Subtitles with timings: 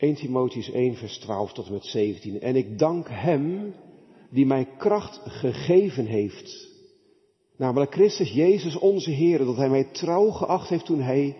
[0.00, 2.40] 1 Timotheus 1, vers 12 tot en met 17.
[2.40, 3.74] En ik dank Hem
[4.30, 6.68] die mij kracht gegeven heeft.
[7.56, 11.36] Namelijk Christus Jezus onze Heer, dat Hij mij trouw geacht heeft toen Hij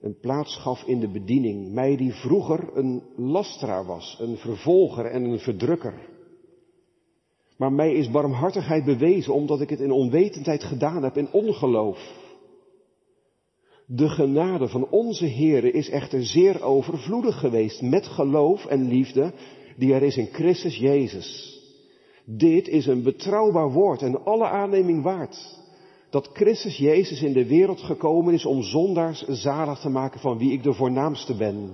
[0.00, 1.72] een plaats gaf in de bediening.
[1.72, 6.08] Mij die vroeger een lasteraar was, een vervolger en een verdrukker.
[7.56, 12.24] Maar mij is barmhartigheid bewezen omdat ik het in onwetendheid gedaan heb, in ongeloof.
[13.86, 19.32] De genade van onze Heere is echter zeer overvloedig geweest met geloof en liefde
[19.76, 21.60] die er is in Christus Jezus.
[22.24, 25.64] Dit is een betrouwbaar woord en alle aanneming waard.
[26.10, 30.52] Dat Christus Jezus in de wereld gekomen is om zondaars zalig te maken van wie
[30.52, 31.70] ik de voornaamste ben.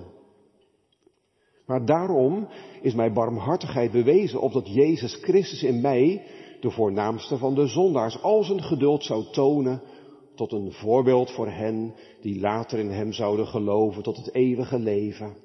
[1.65, 2.47] Maar daarom
[2.81, 6.21] is mijn barmhartigheid bewezen opdat Jezus Christus in mij,
[6.59, 9.81] de voornaamste van de zondaars, al zijn geduld zou tonen
[10.35, 15.35] tot een voorbeeld voor hen die later in hem zouden geloven tot het eeuwige leven.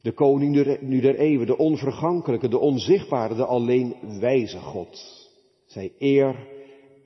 [0.00, 5.20] De koning nu der eeuwen, de onvergankelijke, de onzichtbare, de alleen wijze God.
[5.66, 6.48] Zij eer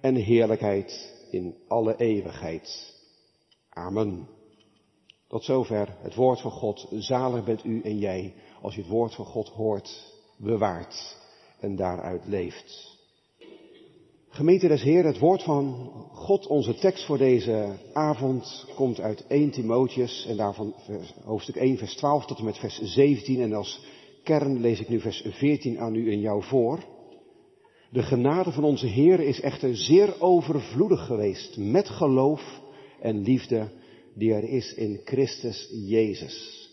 [0.01, 2.95] en heerlijkheid in alle eeuwigheid.
[3.69, 4.29] Amen.
[5.29, 6.87] Tot zover het woord van God.
[6.91, 11.17] Zalig bent u en jij als je het woord van God hoort, bewaart
[11.61, 12.96] en daaruit leeft.
[14.37, 19.51] Gemeente des Heer, het woord van God, onze tekst voor deze avond, komt uit 1
[19.51, 20.75] Timotheus en daarvan
[21.25, 23.41] hoofdstuk 1, vers 12 tot en met vers 17.
[23.41, 23.85] En als
[24.23, 26.85] kern lees ik nu vers 14 aan u en jou voor.
[27.91, 32.61] De genade van onze Heer is echter zeer overvloedig geweest met geloof
[33.01, 33.69] en liefde
[34.15, 36.69] die er is in Christus Jezus.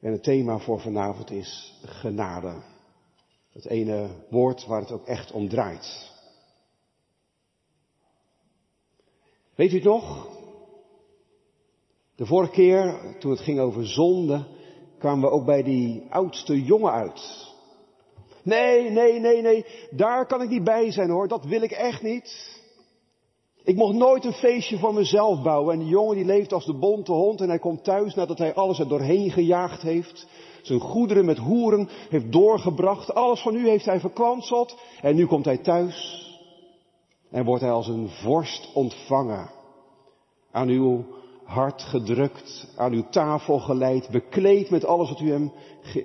[0.00, 2.76] En het thema voor vanavond is genade.
[3.52, 6.10] Het ene woord waar het ook echt om draait.
[9.54, 10.28] Weet u het nog?
[12.16, 14.46] De vorige keer, toen het ging over zonde,
[14.98, 17.46] kwamen we ook bij die oudste jongen uit.
[18.42, 22.02] Nee, nee, nee, nee, daar kan ik niet bij zijn hoor, dat wil ik echt
[22.02, 22.56] niet.
[23.68, 25.72] Ik mocht nooit een feestje voor mezelf bouwen.
[25.72, 28.54] En die jongen die leeft als de bonte hond en hij komt thuis nadat hij
[28.54, 30.26] alles er doorheen gejaagd heeft.
[30.62, 33.14] Zijn goederen met hoeren heeft doorgebracht.
[33.14, 34.78] Alles van u heeft hij verkwanseld.
[35.00, 36.26] En nu komt hij thuis.
[37.30, 39.50] En wordt hij als een vorst ontvangen.
[40.50, 41.04] Aan uw
[41.44, 45.52] hart gedrukt, aan uw tafel geleid, bekleed met alles wat u hem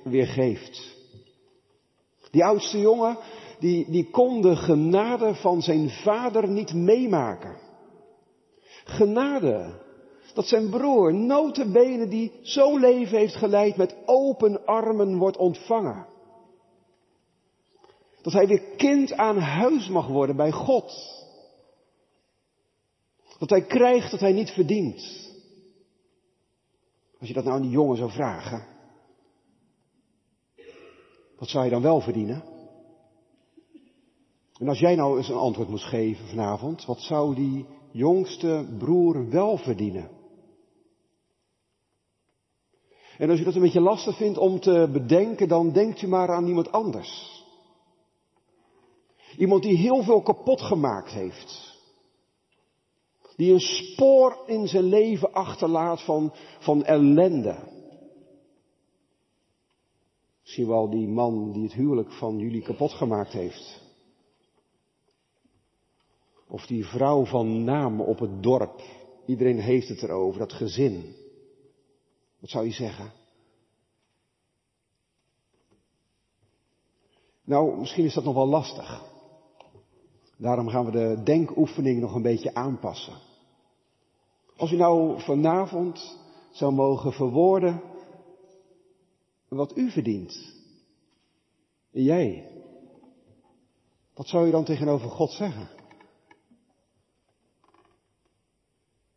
[0.04, 0.96] weer geeft.
[2.32, 3.18] Die oudste jongen,
[3.60, 7.56] die, die kon de genade van zijn vader niet meemaken.
[8.84, 9.82] Genade.
[10.34, 16.08] Dat zijn broer, notenbenen die zo'n leven heeft geleid, met open armen wordt ontvangen.
[18.22, 20.94] Dat hij weer kind aan huis mag worden bij God.
[23.40, 25.32] Dat hij krijgt dat hij niet verdient.
[27.20, 28.66] Als je dat nou aan die jongen zou vragen.
[31.38, 32.44] Wat zou je dan wel verdienen?
[34.58, 39.30] En als jij nou eens een antwoord moest geven vanavond, wat zou die jongste broer
[39.30, 40.23] wel verdienen?
[43.18, 46.30] En als je dat een beetje lastig vindt om te bedenken, dan denkt u maar
[46.30, 47.42] aan iemand anders.
[49.38, 51.72] Iemand die heel veel kapot gemaakt heeft.
[53.36, 57.72] Die een spoor in zijn leven achterlaat van, van ellende.
[60.42, 63.82] Misschien wel die man die het huwelijk van jullie kapot gemaakt heeft.
[66.48, 68.82] Of die vrouw van naam op het dorp.
[69.26, 71.16] Iedereen heeft het erover, dat gezin.
[72.44, 73.12] Wat zou je zeggen?
[77.44, 79.04] Nou, misschien is dat nog wel lastig.
[80.38, 83.14] Daarom gaan we de denkoefening nog een beetje aanpassen.
[84.58, 86.20] Als u nou vanavond
[86.52, 87.82] zou mogen verwoorden
[89.48, 90.54] wat u verdient.
[91.92, 92.52] En jij.
[94.14, 95.70] Wat zou je dan tegenover God zeggen?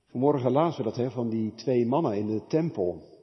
[0.06, 3.14] Vanmorgen lazen we dat hè, van die twee mannen in de tempel.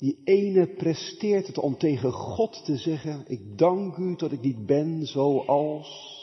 [0.00, 4.66] Die ene presteert het om tegen God te zeggen, ik dank u dat ik niet
[4.66, 6.18] ben zoals.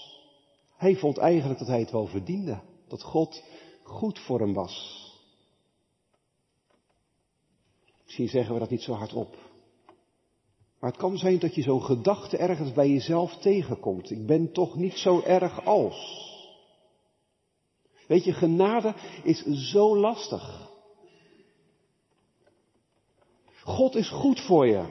[0.77, 2.61] Hij vond eigenlijk dat hij het wel verdiende.
[2.87, 3.43] Dat God
[3.83, 5.05] goed voor hem was.
[8.03, 9.35] Misschien zeggen we dat niet zo hardop.
[10.79, 14.11] Maar het kan zijn dat je zo'n gedachte ergens bij jezelf tegenkomt.
[14.11, 16.25] Ik ben toch niet zo erg als.
[18.07, 20.66] Weet je, genade is zo lastig.
[23.67, 24.83] God is goed voor je.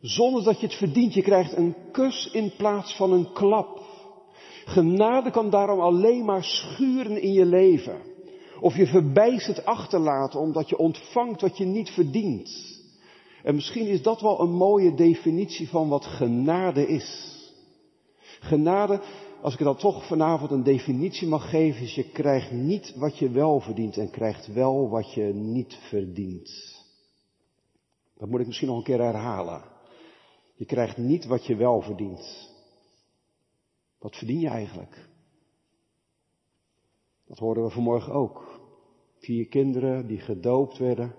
[0.00, 1.14] Zonder dat je het verdient.
[1.14, 3.80] Je krijgt een kus in plaats van een klap.
[4.64, 8.00] Genade kan daarom alleen maar schuren in je leven.
[8.60, 12.80] Of je verbijsterd achterlaten omdat je ontvangt wat je niet verdient.
[13.42, 17.34] En misschien is dat wel een mooie definitie van wat genade is.
[18.40, 19.00] Genade,
[19.42, 23.18] als ik er dan toch vanavond een definitie mag geven, is je krijgt niet wat
[23.18, 26.84] je wel verdient en krijgt wel wat je niet verdient.
[28.18, 29.62] Dat moet ik misschien nog een keer herhalen.
[30.54, 32.54] Je krijgt niet wat je wel verdient.
[33.98, 35.08] Wat verdien je eigenlijk?
[37.26, 38.60] Dat hoorden we vanmorgen ook.
[39.18, 41.14] Vier kinderen die gedoopt werden,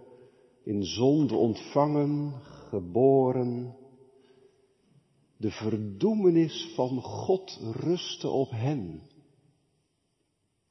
[0.64, 3.76] in zonde ontvangen, geboren.
[5.38, 9.02] De verdoemenis van God rustte op hen.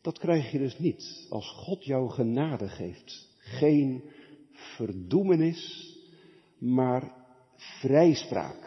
[0.00, 3.36] Dat krijg je dus niet als God jou genade geeft.
[3.38, 4.10] Geen
[4.52, 5.94] verdoemenis,
[6.58, 7.12] maar
[7.56, 8.66] vrijspraak.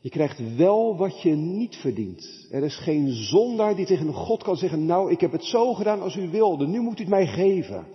[0.00, 2.46] Je krijgt wel wat je niet verdient.
[2.50, 6.00] Er is geen zondaar die tegen God kan zeggen, nou ik heb het zo gedaan
[6.00, 7.86] als u wilde, nu moet u het mij geven.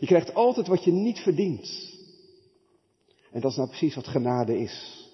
[0.00, 1.94] Je krijgt altijd wat je niet verdient.
[3.32, 5.04] En dat is nou precies wat genade is.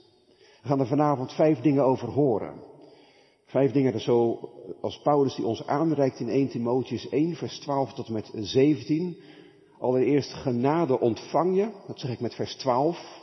[0.63, 2.55] We gaan er vanavond vijf dingen over horen.
[3.45, 4.51] Vijf dingen zo
[4.81, 9.17] als Paulus die ons aanreikt in 1 Timotheus 1 vers 12 tot en met 17.
[9.83, 13.21] Allereerst genade ontvang je, dat zeg ik met vers 12.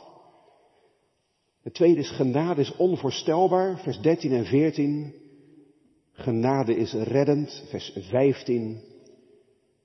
[1.62, 5.14] Het tweede is genade is onvoorstelbaar, vers 13 en 14.
[6.12, 8.80] Genade is reddend, vers 15.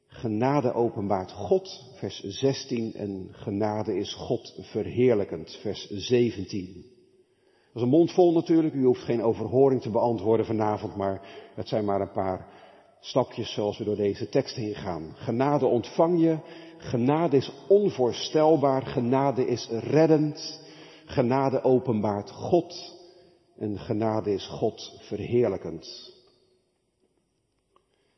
[0.07, 2.93] Genade openbaart God, vers 16.
[2.93, 6.73] En genade is God verheerlijkend, vers 17.
[6.73, 11.21] Dat is een mond vol natuurlijk, u hoeft geen overhoring te beantwoorden vanavond, maar
[11.55, 12.47] het zijn maar een paar
[12.99, 15.11] stapjes zoals we door deze tekst heen gaan.
[15.15, 16.37] Genade ontvang je,
[16.85, 20.63] genade is onvoorstelbaar, genade is reddend,
[21.05, 22.93] Genade openbaart God
[23.57, 26.13] en genade is God verheerlijkend.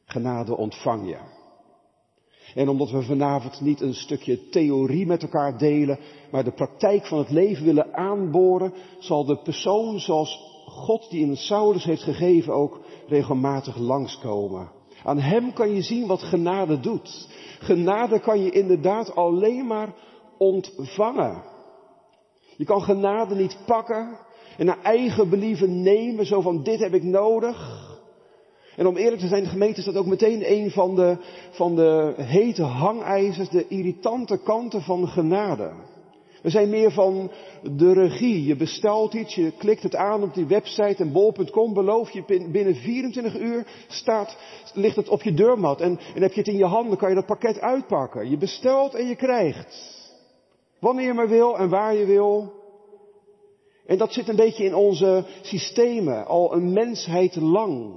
[0.06, 1.18] Genade ontvang je.
[2.56, 6.00] En omdat we vanavond niet een stukje theorie met elkaar delen,
[6.32, 11.38] maar de praktijk van het leven willen aanboren, zal de persoon zoals God die in
[11.38, 14.72] Saulus heeft gegeven ook regelmatig langskomen.
[15.04, 17.28] Aan hem kan je zien wat genade doet.
[17.60, 19.94] Genade kan je inderdaad alleen maar
[20.38, 21.44] ontvangen.
[22.58, 24.18] Je kan genade niet pakken
[24.58, 27.86] en naar eigen believen nemen, zo van dit heb ik nodig.
[28.76, 31.18] En om eerlijk te zijn, de gemeente is dat ook meteen een van de,
[31.50, 35.72] van de hete hangijzers, de irritante kanten van genade.
[36.42, 37.32] We zijn meer van
[37.64, 38.46] de regie.
[38.46, 42.76] Je bestelt iets, je klikt het aan op die website en bol.com beloof je binnen
[42.76, 44.38] 24 uur staat,
[44.74, 47.16] ligt het op je deurmat en, en heb je het in je handen, kan je
[47.16, 48.30] dat pakket uitpakken.
[48.30, 49.96] Je bestelt en je krijgt.
[50.80, 52.54] Wanneer je maar wil en waar je wil.
[53.86, 57.94] En dat zit een beetje in onze systemen, al een mensheid lang.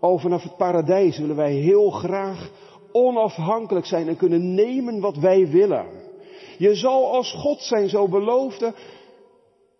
[0.00, 2.50] Al vanaf het paradijs willen wij heel graag
[2.92, 5.99] onafhankelijk zijn en kunnen nemen wat wij willen.
[6.60, 8.74] Je zal als God zijn, zo beloofde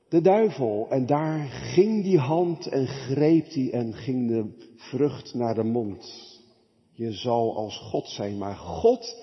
[0.08, 0.86] de duivel.
[0.90, 6.38] En daar ging die hand en greep die en ging de vrucht naar de mond.
[6.92, 9.16] Je zal als God zijn, maar God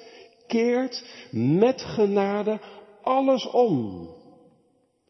[0.47, 2.59] keert met genade
[3.01, 4.07] alles om.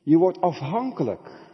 [0.04, 1.52] Je wordt afhankelijk.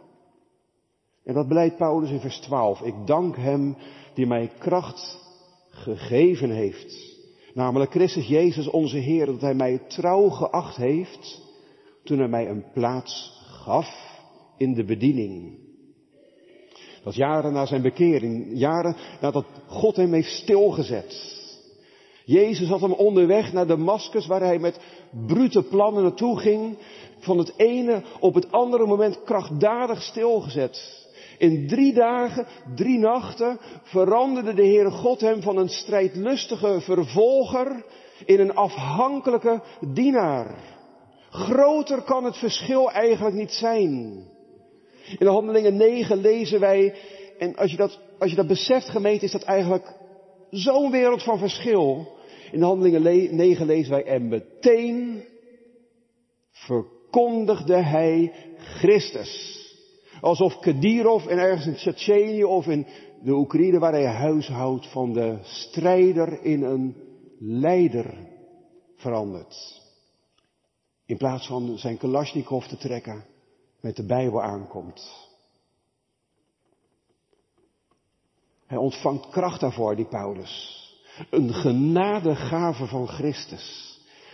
[1.23, 2.81] En dat beleidt Paulus in vers 12.
[2.81, 3.77] Ik dank hem
[4.13, 5.17] die mij kracht
[5.69, 7.12] gegeven heeft.
[7.53, 11.41] Namelijk Christus Jezus onze Heer, dat hij mij trouw geacht heeft
[12.03, 14.21] toen hij mij een plaats gaf
[14.57, 15.57] in de bediening.
[17.03, 21.41] Dat jaren na zijn bekering, jaren nadat God hem heeft stilgezet.
[22.25, 24.79] Jezus had hem onderweg naar Damascus, waar hij met
[25.27, 26.77] brute plannen naartoe ging,
[27.19, 31.02] van het ene op het andere moment krachtdadig stilgezet.
[31.37, 37.85] In drie dagen, drie nachten veranderde de Heere God hem van een strijdlustige vervolger
[38.25, 39.61] in een afhankelijke
[39.93, 40.55] dienaar.
[41.29, 43.91] Groter kan het verschil eigenlijk niet zijn.
[45.05, 46.93] In de handelingen 9 lezen wij,
[47.37, 49.93] en als je dat, als je dat beseft gemeente, is dat eigenlijk
[50.49, 52.07] zo'n wereld van verschil.
[52.51, 55.23] In de handelingen 9 lezen wij, en meteen
[56.51, 59.62] verkondigde hij Christus.
[60.23, 62.87] Alsof Kadirov en ergens in Tsjetsjenië of in
[63.21, 66.95] de Oekraïne waar hij huishoudt van de strijder in een
[67.39, 68.27] leider
[68.95, 69.81] verandert.
[71.05, 73.25] In plaats van zijn Kalashnikov te trekken
[73.81, 75.29] met de Bijbel aankomt.
[78.65, 80.81] Hij ontvangt kracht daarvoor, die Paulus.
[81.29, 83.92] Een genadegave van Christus.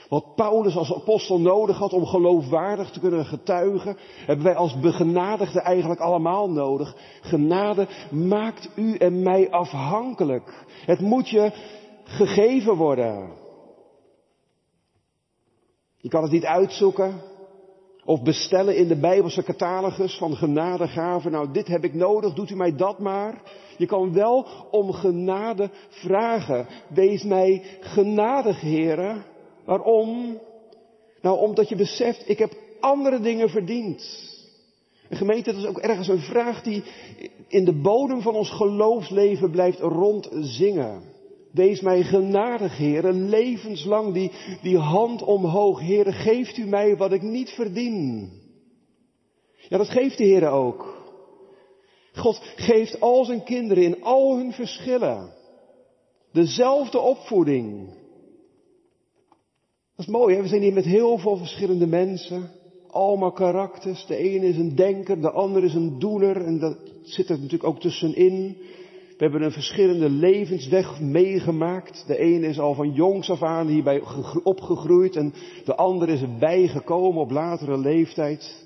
[0.10, 5.62] Wat Paulus als apostel nodig had om geloofwaardig te kunnen getuigen, hebben wij als begenadigden
[5.62, 6.96] eigenlijk allemaal nodig.
[7.22, 10.66] Genade maakt u en mij afhankelijk.
[10.86, 11.52] Het moet je
[12.04, 13.30] gegeven worden.
[15.98, 17.22] Je kan het niet uitzoeken
[18.06, 21.32] of bestellen in de Bijbelse catalogus van genadegaven.
[21.32, 23.42] Nou, dit heb ik nodig, doet u mij dat maar.
[23.78, 26.68] Je kan wel om genade vragen.
[26.88, 29.29] Wees mij genadig, heren.
[29.70, 30.40] Waarom?
[31.22, 34.28] Nou, omdat je beseft, ik heb andere dingen verdiend.
[35.10, 36.84] En gemeente, dat is ook ergens een vraag die
[37.48, 41.02] in de bodem van ons geloofsleven blijft rondzingen.
[41.52, 45.80] Wees mij genadig, heren, levenslang die, die hand omhoog.
[45.80, 48.32] Heren, geeft u mij wat ik niet verdien.
[49.68, 50.98] Ja, dat geeft de Heer ook.
[52.14, 55.34] God geeft al zijn kinderen in al hun verschillen
[56.32, 57.98] dezelfde opvoeding.
[60.00, 62.52] Dat is mooi, we zijn hier met heel veel verschillende mensen
[62.90, 64.06] allemaal karakters.
[64.06, 66.46] De ene is een denker, de ander is een doener.
[66.46, 68.58] En dat zit er natuurlijk ook tussenin.
[69.08, 72.04] We hebben een verschillende levensweg meegemaakt.
[72.08, 74.02] De ene is al van jongs af aan hierbij
[74.44, 75.34] opgegroeid en
[75.66, 78.66] de ander is erbij gekomen op latere leeftijd.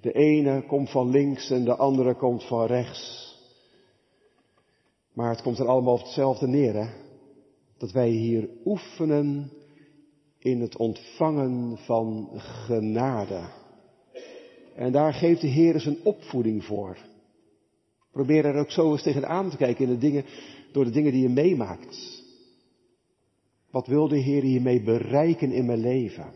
[0.00, 3.34] De ene komt van links en de andere komt van rechts.
[5.12, 6.86] Maar het komt er allemaal op hetzelfde neer, hè?
[7.78, 9.50] Dat wij hier oefenen
[10.44, 13.40] in het ontvangen van genade.
[14.74, 16.96] En daar geeft de Heer zijn opvoeding voor.
[18.12, 20.24] Probeer er ook zo eens tegenaan te kijken in de dingen,
[20.72, 22.22] door de dingen die je meemaakt.
[23.70, 26.32] Wat wil de Heer hiermee bereiken in mijn leven?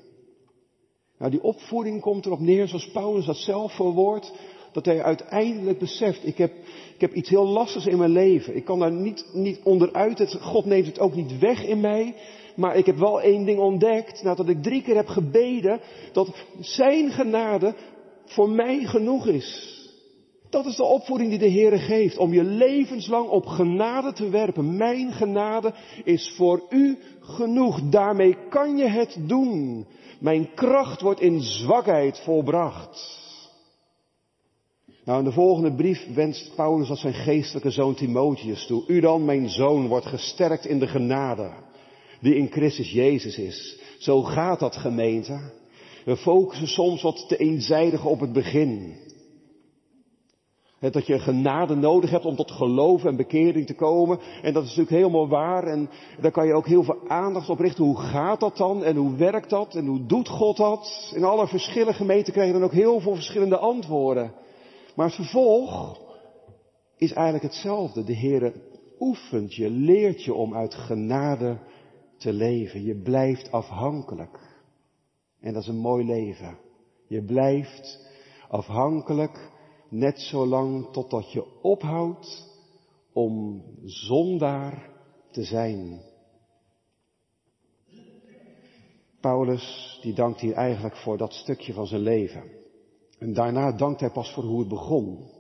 [1.19, 4.33] Nou, die opvoeding komt erop neer, zoals Paulus dat zelf verwoordt,
[4.73, 6.53] dat hij uiteindelijk beseft, ik heb,
[6.95, 8.57] ik heb iets heel lastigs in mijn leven.
[8.57, 12.15] Ik kan daar niet, niet onderuit, het, God neemt het ook niet weg in mij.
[12.59, 15.81] Maar ik heb wel één ding ontdekt, nadat ik drie keer heb gebeden,
[16.13, 17.75] dat zijn genade
[18.25, 19.77] voor mij genoeg is.
[20.51, 24.77] Dat is de opvoeding die de Heer geeft, om je levenslang op genade te werpen.
[24.77, 25.75] Mijn genade
[26.05, 27.81] is voor u genoeg.
[27.81, 29.87] Daarmee kan je het doen.
[30.21, 33.27] Mijn kracht wordt in zwakheid volbracht.
[35.05, 38.85] Nou, in de volgende brief wenst Paulus als zijn geestelijke zoon Timotheus toe.
[38.87, 41.67] U dan, mijn zoon, wordt gesterkt in de genade
[42.21, 43.79] die in Christus Jezus is.
[43.99, 45.41] Zo gaat dat gemeente.
[46.05, 48.97] We focussen soms wat te eenzijdig op het begin.
[50.81, 54.19] dat je genade nodig hebt om tot geloof en bekering te komen.
[54.43, 55.65] En dat is natuurlijk helemaal waar.
[55.65, 57.85] En daar kan je ook heel veel aandacht op richten.
[57.85, 58.85] Hoe gaat dat dan?
[58.85, 59.75] En hoe werkt dat?
[59.75, 61.13] En hoe doet God dat?
[61.15, 64.33] In alle verschillende gemeenten krijg je dan ook heel veel verschillende antwoorden.
[64.95, 65.99] Maar het vervolg
[66.97, 68.05] is eigenlijk hetzelfde.
[68.05, 68.53] De Heer
[68.99, 71.59] oefent je, leert je om uit genade
[72.19, 72.85] te leven.
[72.85, 74.57] Je blijft afhankelijk.
[75.41, 76.59] En dat is een mooi leven.
[77.07, 78.07] Je blijft
[78.49, 79.51] afhankelijk
[79.89, 82.57] net zolang totdat je ophoudt
[83.13, 84.91] om zondaar
[85.31, 86.01] te zijn.
[89.21, 92.43] Paulus, die dankt hier eigenlijk voor dat stukje van zijn leven.
[93.19, 95.38] En daarna dankt hij pas voor hoe het begon.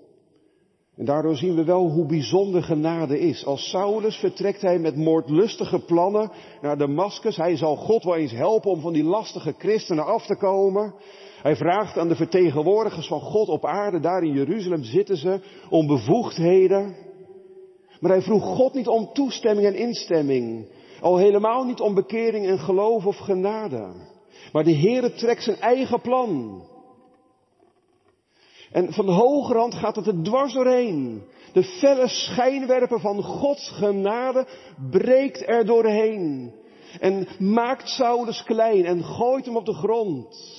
[0.98, 3.46] En daardoor zien we wel hoe bijzonder genade is.
[3.46, 7.36] Als Saulus vertrekt hij met moordlustige plannen naar Damascus.
[7.36, 10.94] Hij zal God wel eens helpen om van die lastige christenen af te komen.
[11.42, 15.40] Hij vraagt aan de vertegenwoordigers van God op aarde, daar in Jeruzalem zitten ze,
[15.70, 16.96] om bevoegdheden.
[18.00, 20.68] Maar hij vroeg God niet om toestemming en instemming.
[21.00, 23.92] Al helemaal niet om bekering en geloof of genade.
[24.52, 26.62] Maar de Heere trekt zijn eigen plan.
[28.72, 31.22] En van de hoge gaat het er dwars doorheen.
[31.52, 34.46] De felle schijnwerper van Gods genade
[34.90, 36.52] breekt er doorheen.
[37.00, 40.56] En maakt Saulus klein en gooit hem op de grond.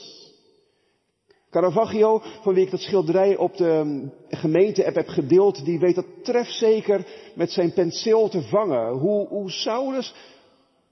[1.50, 7.08] Caravaggio, van wie ik dat schilderij op de gemeente-app heb gedeeld, die weet dat trefzeker
[7.36, 8.98] met zijn penseel te vangen.
[8.98, 10.14] Hoe, hoe Saulus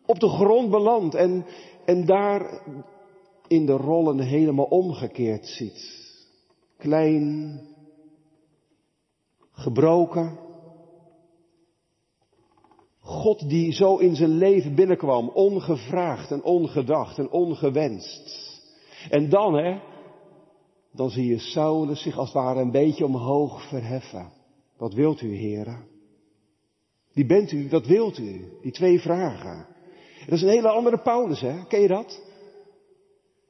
[0.06, 1.46] op de grond belandt en,
[1.86, 2.62] en daar
[3.48, 6.07] in de rollen helemaal omgekeerd ziet
[6.78, 7.60] klein,
[9.52, 10.40] gebroken.
[13.00, 18.46] God die zo in zijn leven binnenkwam, ongevraagd en ongedacht en ongewenst.
[19.10, 19.80] En dan, hè,
[20.92, 24.32] dan zie je Saulus zich als het ware een beetje omhoog verheffen.
[24.78, 25.88] Wat wilt u, heren?
[27.14, 27.70] Wie bent u?
[27.70, 28.52] Wat wilt u?
[28.62, 29.66] Die twee vragen.
[30.26, 31.66] Dat is een hele andere Paulus, hè?
[31.68, 32.22] Ken je dat?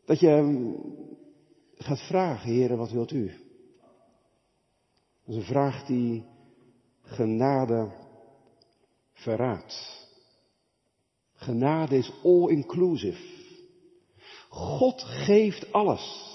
[0.06, 0.74] Dat je
[1.78, 3.28] gaat vragen, heren, wat wilt u?
[5.26, 6.26] Dat is een vraag die
[7.02, 7.92] genade
[9.14, 10.08] verraadt.
[11.34, 13.36] Genade is all-inclusive.
[14.50, 16.26] God geeft alles.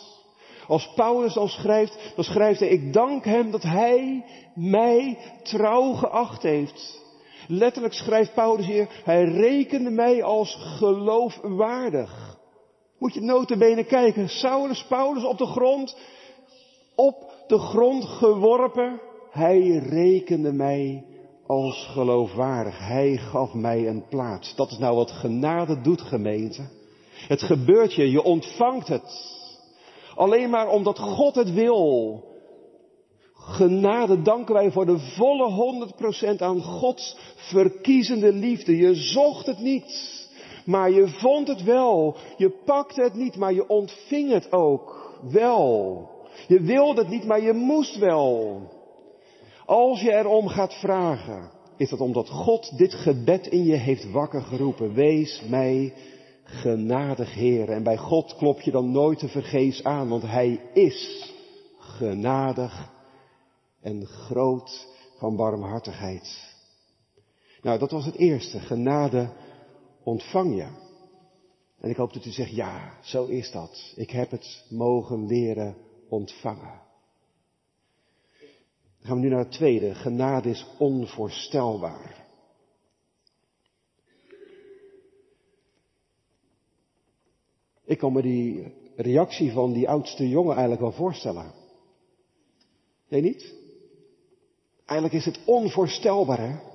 [0.66, 6.42] Als Paulus dan schrijft, dan schrijft hij, ik dank hem dat hij mij trouw geacht
[6.42, 7.00] heeft.
[7.48, 12.31] Letterlijk schrijft Paulus hier, hij rekende mij als geloofwaardig.
[13.02, 15.96] Moet je notabene kijken, Saulus, Paulus op de grond,
[16.94, 21.04] op de grond geworpen, hij rekende mij
[21.46, 22.78] als geloofwaardig.
[22.78, 24.54] Hij gaf mij een plaats.
[24.54, 26.62] Dat is nou wat genade doet, gemeente.
[27.28, 29.36] Het gebeurt je, je ontvangt het.
[30.14, 32.24] Alleen maar omdat God het wil.
[33.34, 35.90] Genade danken wij voor de volle
[36.34, 38.76] 100% aan Gods verkiezende liefde.
[38.76, 40.21] Je zocht het niet,
[40.64, 42.16] maar je vond het wel.
[42.36, 46.08] Je pakte het niet, maar je ontving het ook wel.
[46.48, 48.60] Je wilde het niet, maar je moest wel.
[49.66, 54.42] Als je erom gaat vragen, is dat omdat God dit gebed in je heeft wakker
[54.42, 54.94] geroepen.
[54.94, 55.92] Wees mij
[56.44, 57.68] genadig Heer.
[57.68, 61.30] En bij God klop je dan nooit te vergeefs aan, want Hij is
[61.78, 62.90] genadig
[63.80, 64.86] en groot
[65.18, 66.50] van barmhartigheid.
[67.62, 68.60] Nou, dat was het eerste.
[68.60, 69.28] Genade
[70.02, 70.68] ontvang je.
[71.80, 73.92] En ik hoop dat u zegt, ja, zo is dat.
[73.96, 75.76] Ik heb het mogen leren
[76.08, 76.80] ontvangen.
[78.98, 79.94] Dan gaan we nu naar het tweede.
[79.94, 82.26] Genade is onvoorstelbaar.
[87.84, 91.52] Ik kan me die reactie van die oudste jongen eigenlijk wel voorstellen.
[93.08, 93.54] Nee, niet?
[94.84, 96.71] Eigenlijk is het onvoorstelbaar, hè?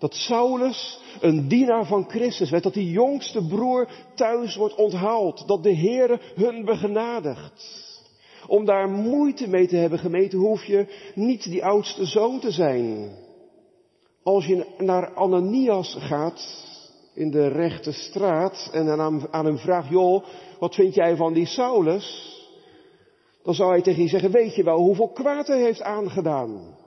[0.00, 5.62] Dat Saulus, een dienaar van Christus werd, dat die jongste broer thuis wordt onthaald, dat
[5.62, 7.88] de Heere hun begenadigt.
[8.46, 13.10] Om daar moeite mee te hebben gemeten, hoef je niet die oudste zoon te zijn.
[14.22, 16.68] Als je naar Ananias gaat,
[17.14, 20.24] in de rechte straat, en aan, aan hem vraagt, joh,
[20.58, 22.38] wat vind jij van die Saulus?
[23.42, 26.78] Dan zou hij tegen je zeggen, weet je wel hoeveel kwaad hij heeft aangedaan?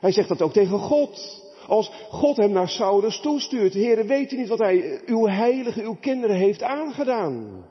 [0.00, 1.42] Hij zegt dat ook tegen God.
[1.70, 5.96] Als God hem naar Saulus toestuurt, heren, weet u niet wat hij uw heilige, uw
[6.00, 7.64] kinderen heeft aangedaan?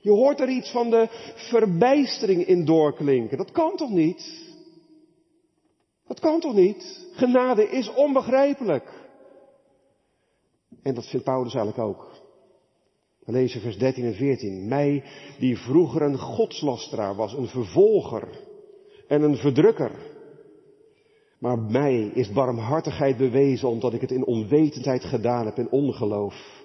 [0.00, 3.36] Je hoort er iets van de verbijstering in doorklinken.
[3.36, 4.52] Dat kan toch niet?
[6.06, 7.08] Dat kan toch niet?
[7.12, 8.92] Genade is onbegrijpelijk.
[10.82, 12.12] En dat vindt Paulus eigenlijk ook.
[13.24, 14.68] We lezen vers 13 en 14.
[14.68, 15.04] Mij
[15.38, 18.28] die vroeger een godslasteraar was, een vervolger
[19.08, 20.13] en een verdrukker.
[21.44, 26.64] Maar mij is barmhartigheid bewezen omdat ik het in onwetendheid gedaan heb in ongeloof.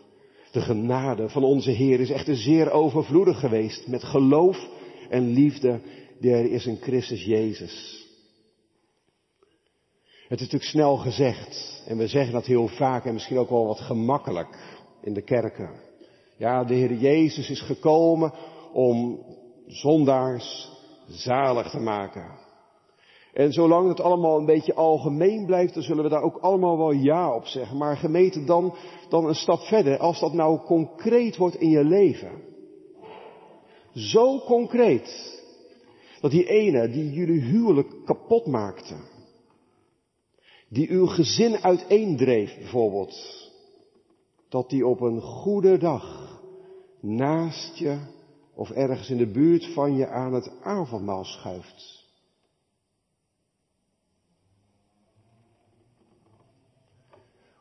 [0.52, 4.68] De genade van onze Heer is echter zeer overvloedig geweest met geloof
[5.10, 5.80] en liefde
[6.20, 8.08] die er is in Christus Jezus.
[10.28, 13.66] Het is natuurlijk snel gezegd en we zeggen dat heel vaak en misschien ook wel
[13.66, 15.72] wat gemakkelijk in de kerken.
[16.38, 18.34] Ja, de Heer Jezus is gekomen
[18.74, 19.26] om
[19.68, 20.70] zondaars
[21.08, 22.39] zalig te maken.
[23.34, 26.92] En zolang het allemaal een beetje algemeen blijft, dan zullen we daar ook allemaal wel
[26.92, 27.78] ja op zeggen.
[27.78, 28.76] Maar gemeten dan,
[29.10, 32.32] dan een stap verder, als dat nou concreet wordt in je leven.
[33.94, 35.42] Zo concreet,
[36.22, 38.96] dat die ene die jullie huwelijk kapot maakte,
[40.70, 43.48] die uw gezin uiteendreef bijvoorbeeld,
[44.50, 46.38] dat die op een goede dag
[47.02, 48.00] naast je
[48.56, 51.99] of ergens in de buurt van je aan het avondmaal schuift.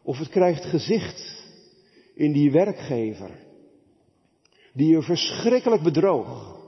[0.08, 1.44] Of het krijgt gezicht
[2.14, 3.46] in die werkgever
[4.72, 6.58] die je verschrikkelijk bedroog.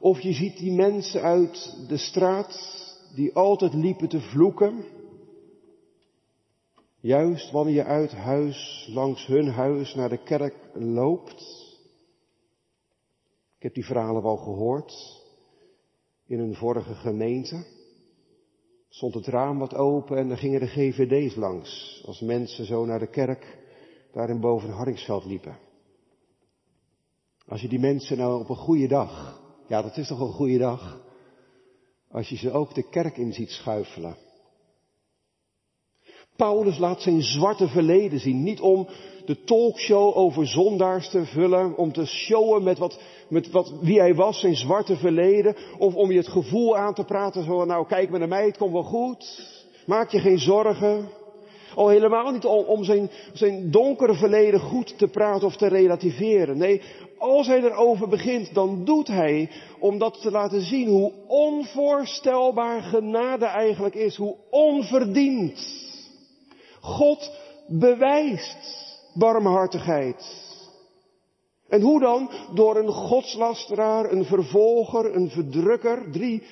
[0.00, 2.60] Of je ziet die mensen uit de straat
[3.14, 4.84] die altijd liepen te vloeken.
[7.00, 11.40] Juist wanneer je uit huis, langs hun huis naar de kerk loopt.
[13.56, 15.22] Ik heb die verhalen wel gehoord
[16.26, 17.77] in een vorige gemeente.
[18.88, 22.02] Stond het raam wat open en dan gingen de GVD's langs.
[22.06, 23.58] Als mensen zo naar de kerk
[24.12, 25.58] daar in boven Hardingsveld liepen.
[27.46, 30.58] Als je die mensen nou op een goede dag, ja dat is toch een goede
[30.58, 31.00] dag,
[32.10, 34.16] als je ze ook de kerk in ziet schuifelen.
[36.36, 38.42] Paulus laat zijn zwarte verleden zien.
[38.42, 38.88] Niet om
[39.28, 44.14] de talkshow over zondaars te vullen, om te showen met, wat, met wat, wie hij
[44.14, 48.10] was, zijn zwarte verleden, of om je het gevoel aan te praten, zo nou kijk
[48.10, 49.48] maar naar mij, het komt wel goed,
[49.86, 51.08] maak je geen zorgen.
[51.74, 56.58] Al helemaal niet om, om zijn, zijn donkere verleden goed te praten of te relativeren.
[56.58, 56.82] Nee,
[57.18, 63.46] als hij erover begint, dan doet hij om dat te laten zien hoe onvoorstelbaar genade
[63.46, 65.86] eigenlijk is, hoe onverdiend.
[66.80, 67.30] God
[67.66, 70.46] bewijst barmhartigheid.
[71.68, 72.30] En hoe dan?
[72.54, 76.10] Door een godslasteraar, een vervolger, een verdrukker.
[76.12, 76.42] Drie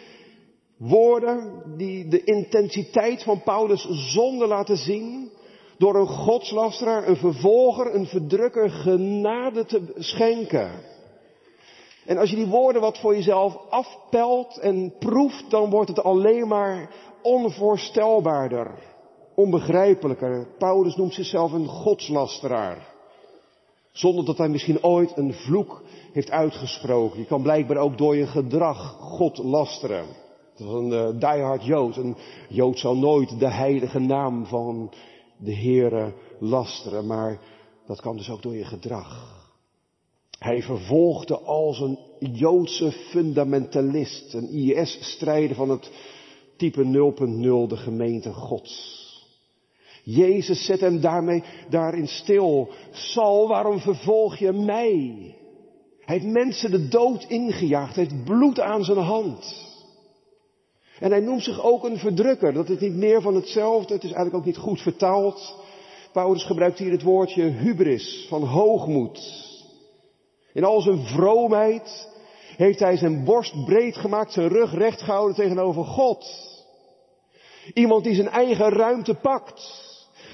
[0.77, 5.31] Woorden die de intensiteit van Paulus zonde laten zien,
[5.79, 10.71] door een godslasteraar, een vervolger, een verdrukker genade te schenken.
[12.07, 16.49] En als je die woorden wat voor jezelf afpelt en proeft, dan wordt het alleen
[16.49, 16.90] maar
[17.23, 18.71] onvoorstelbaarder,
[19.37, 20.46] onbegrijpelijker.
[20.59, 22.94] Paulus noemt zichzelf een godslasteraar.
[23.92, 27.18] Zonder dat hij misschien ooit een vloek heeft uitgesproken.
[27.18, 30.05] Je kan blijkbaar ook door je gedrag God lasteren.
[30.57, 31.96] Dat is een uh, diehard Jood.
[31.96, 32.16] Een
[32.49, 34.90] Jood zal nooit de heilige naam van
[35.37, 37.40] de Heere lasteren, maar
[37.87, 39.35] dat kan dus ook door je gedrag.
[40.38, 45.90] Hij vervolgde als een Joodse fundamentalist, een IS-strijder van het
[46.57, 49.06] type 0.0, de gemeente Gods.
[50.09, 52.69] Jezus zet hem daarmee, daarin stil.
[52.90, 55.35] Sal, waarom vervolg je mij?
[56.01, 59.64] Hij heeft mensen de dood ingejaagd, hij heeft bloed aan zijn hand.
[60.99, 62.53] En hij noemt zich ook een verdrukker.
[62.53, 63.95] Dat is niet meer van hetzelfde.
[63.95, 65.55] Het is eigenlijk ook niet goed vertaald.
[66.12, 69.45] Paulus gebruikt hier het woordje hubris, van hoogmoed.
[70.53, 72.09] In al zijn vroomheid
[72.57, 76.27] heeft hij zijn borst breed gemaakt, zijn rug recht gehouden tegenover God.
[77.75, 79.86] Iemand die zijn eigen ruimte pakt,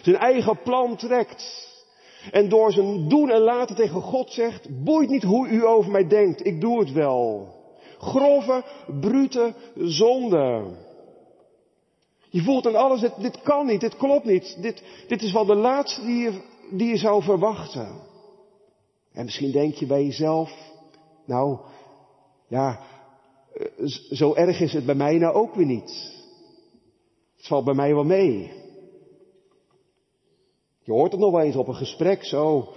[0.03, 1.71] zijn eigen plan trekt.
[2.31, 6.09] En door zijn doen en laten tegen God zegt, boeit niet hoe u over mij
[6.09, 7.51] denkt, ik doe het wel
[8.03, 8.65] grove,
[9.01, 10.77] brute zonde.
[12.31, 15.55] Je voelt aan alles, dit, kan niet, dit klopt niet, dit, dit is wel de
[15.55, 18.01] laatste die je, die je zou verwachten.
[19.13, 20.53] En misschien denk je bij jezelf,
[21.27, 21.59] nou,
[22.49, 22.81] ja,
[23.55, 23.67] eh,
[24.11, 26.21] zo erg is het bij mij nou ook weer niet.
[27.37, 28.62] Het valt bij mij wel mee.
[30.83, 32.73] Je hoort het nog wel eens op een gesprek zo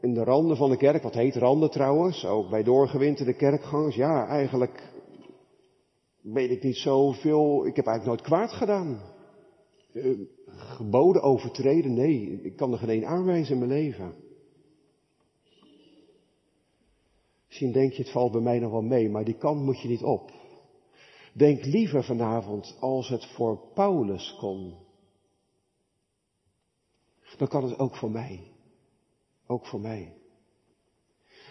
[0.00, 4.26] in de randen van de kerk, wat heet randen trouwens, ook bij doorgewinterde kerkgangers, ja,
[4.26, 4.92] eigenlijk
[6.20, 9.00] weet ik niet zoveel, ik heb eigenlijk nooit kwaad gedaan.
[9.92, 14.14] Uh, geboden overtreden, nee, ik kan er geen één aanwijzen in mijn leven.
[17.46, 19.88] Misschien denk je, het valt bij mij nog wel mee, maar die kant moet je
[19.88, 20.30] niet op.
[21.32, 24.74] Denk liever vanavond, als het voor Paulus kon,
[27.36, 28.40] dan kan het ook voor mij.
[29.46, 30.12] Ook voor mij.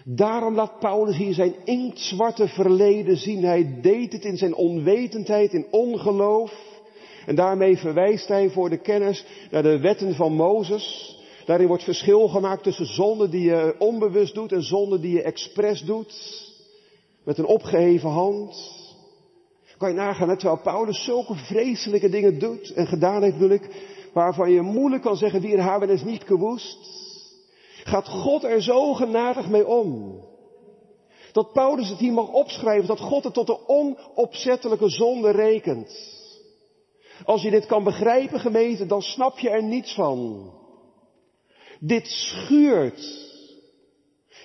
[0.06, 3.44] Daarom laat Paulus hier zijn inktzwarte verleden zien.
[3.44, 6.82] Hij deed het in zijn onwetendheid, in ongeloof.
[7.26, 11.18] En daarmee verwijst hij voor de kennis naar de wetten van Mozes.
[11.46, 15.82] Daarin wordt verschil gemaakt tussen zonde die je onbewust doet en zonde die je expres
[15.82, 16.14] doet.
[17.24, 18.82] Met een opgeheven hand.
[19.78, 23.70] Kan je nagaan, terwijl Paulus zulke vreselijke dingen doet en gedaan heeft, bedoel ik,
[24.14, 27.02] waarvan je moeilijk kan zeggen, wie er hebben is niet gewoest
[27.84, 30.20] gaat God er zo genadig mee om.
[31.32, 36.12] Dat Paulus het hier mag opschrijven, dat God het tot de onopzettelijke zonde rekent.
[37.26, 40.52] Als je dit kan begrijpen, gemeente, dan snap je er niets van.
[41.80, 43.32] Dit schuurt.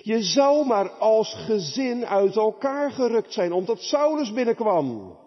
[0.01, 5.17] Je zou maar als gezin uit elkaar gerukt zijn, omdat Saulus binnenkwam.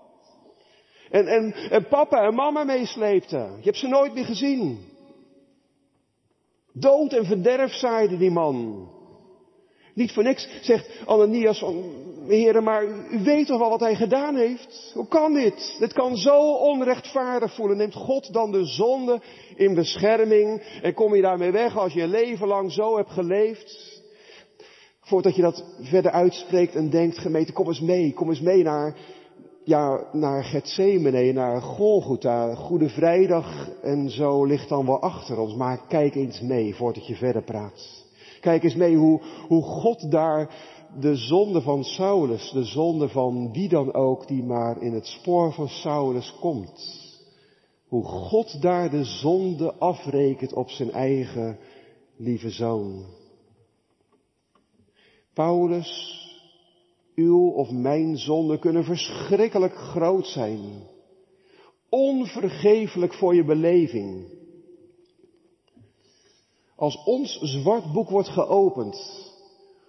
[1.13, 3.37] En, en, en papa en mama meesleepte.
[3.37, 4.79] Je hebt ze nooit meer gezien.
[6.73, 8.89] Dood en verderf zaaide die man.
[9.95, 11.65] Niet voor niks zegt Ananias
[12.27, 14.91] heren, maar u weet toch wel wat hij gedaan heeft?
[14.95, 15.77] Hoe kan dit?
[15.79, 17.77] Dit kan zo onrechtvaardig voelen.
[17.77, 19.21] Neemt God dan de zonde
[19.57, 24.01] in bescherming en kom je daarmee weg als je een leven lang zo hebt geleefd?
[25.01, 28.97] Voordat je dat verder uitspreekt en denkt, gemeente, kom eens mee, kom eens mee naar
[29.65, 35.55] ja, naar Gethsemane, naar Golgotha, Goede Vrijdag en zo ligt dan wel achter ons.
[35.55, 38.05] Maar kijk eens mee voordat je verder praat.
[38.41, 40.51] Kijk eens mee hoe, hoe God daar
[41.01, 45.53] de zonde van Saulus, de zonde van wie dan ook die maar in het spoor
[45.53, 47.01] van Saulus komt.
[47.89, 51.59] Hoe God daar de zonde afrekent op zijn eigen
[52.17, 53.05] lieve zoon.
[55.35, 56.22] Paulus
[57.15, 60.61] uw of mijn zonden kunnen verschrikkelijk groot zijn.
[61.89, 64.41] Onvergeeflijk voor je beleving.
[66.77, 69.31] Als ons zwart boek wordt geopend,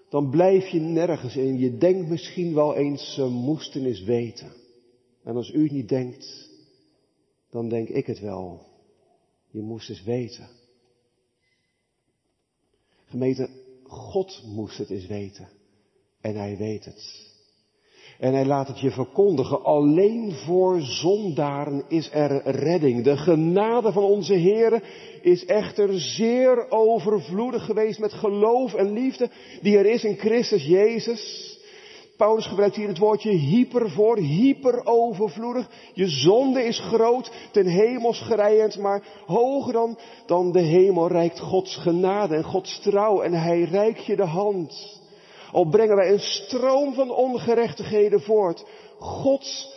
[0.10, 1.58] dan blijf je nergens in.
[1.58, 4.52] Je denkt misschien wel eens, ze moesten eens weten.
[5.24, 6.50] En als u het niet denkt,
[7.50, 8.62] dan denk ik het wel.
[9.50, 10.50] Je moest eens weten.
[13.06, 13.50] Gemeente,
[13.84, 15.50] God moest het eens weten.
[16.24, 17.32] En hij weet het.
[18.20, 19.64] En hij laat het je verkondigen.
[19.64, 23.04] Alleen voor zondaren is er redding.
[23.04, 24.84] De genade van onze Heer
[25.22, 29.30] is echter zeer overvloedig geweest met geloof en liefde
[29.62, 31.52] die er is in Christus Jezus.
[32.18, 35.70] Paulus gebruikt hier het woordje hyper voor, hyper overvloedig.
[35.94, 41.76] Je zonde is groot, ten hemels gerijend, maar hoger dan, dan de hemel reikt Gods
[41.76, 45.02] genade en Gods trouw en hij reikt je de hand.
[45.54, 48.66] Al brengen wij een stroom van ongerechtigheden voort,
[49.00, 49.72] Gods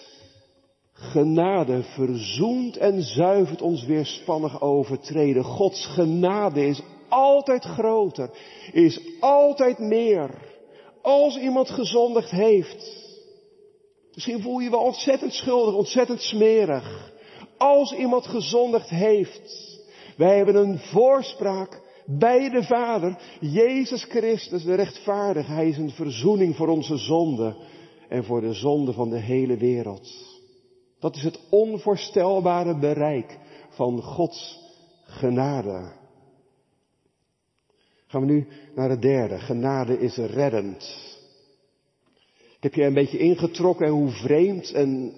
[0.92, 5.44] genade verzoent en zuivert ons weerspannig overtreden.
[5.44, 8.30] Gods genade is altijd groter,
[8.72, 10.30] is altijd meer.
[11.02, 13.04] Als iemand gezondigd heeft,
[14.14, 17.12] misschien voel je je wel ontzettend schuldig, ontzettend smerig.
[17.58, 19.78] Als iemand gezondigd heeft,
[20.16, 25.52] wij hebben een voorspraak bij de Vader, Jezus Christus, de rechtvaardige.
[25.52, 27.56] Hij is een verzoening voor onze zonde
[28.08, 30.34] en voor de zonde van de hele wereld.
[30.98, 33.38] Dat is het onvoorstelbare bereik
[33.68, 34.58] van Gods
[35.02, 35.92] genade.
[38.06, 39.38] Gaan we nu naar het derde.
[39.38, 41.04] Genade is reddend.
[42.56, 45.14] Ik heb je een beetje ingetrokken hoe vreemd en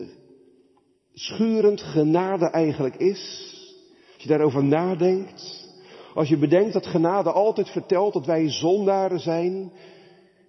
[1.12, 3.52] schurend genade eigenlijk is.
[4.14, 5.57] Als je daarover nadenkt.
[6.14, 9.72] Als je bedenkt dat genade altijd vertelt dat wij zondaren zijn.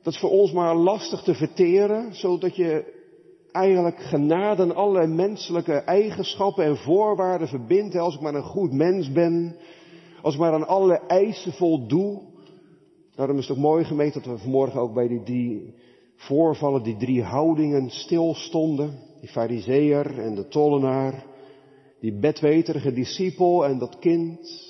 [0.01, 2.97] Dat is voor ons maar lastig te verteren, zodat je
[3.51, 7.95] eigenlijk genade en allerlei menselijke eigenschappen en voorwaarden verbindt.
[7.95, 9.55] Als ik maar een goed mens ben,
[10.21, 12.21] als ik maar aan alle eisen voldoe.
[13.15, 15.73] Daarom is het ook mooi gemeten dat we vanmorgen ook bij die drie
[16.15, 19.07] voorvallen, die drie houdingen stilstonden.
[19.19, 21.25] Die fariseer en de tollenaar,
[21.99, 24.68] die bedweterige discipel en dat kind.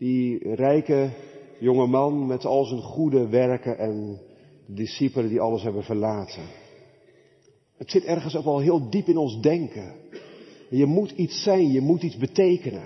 [0.00, 1.10] Die rijke
[1.58, 4.20] jonge man met al zijn goede werken en
[4.66, 6.42] discipelen die alles hebben verlaten.
[7.76, 9.94] Het zit ergens ook wel heel diep in ons denken.
[10.70, 12.82] Je moet iets zijn, je moet iets betekenen.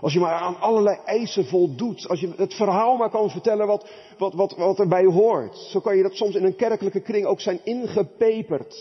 [0.00, 3.90] Als je maar aan allerlei eisen voldoet, als je het verhaal maar kan vertellen wat,
[4.18, 5.56] wat, wat, wat erbij hoort.
[5.56, 8.74] Zo kan je dat soms in een kerkelijke kring ook zijn ingepeperd.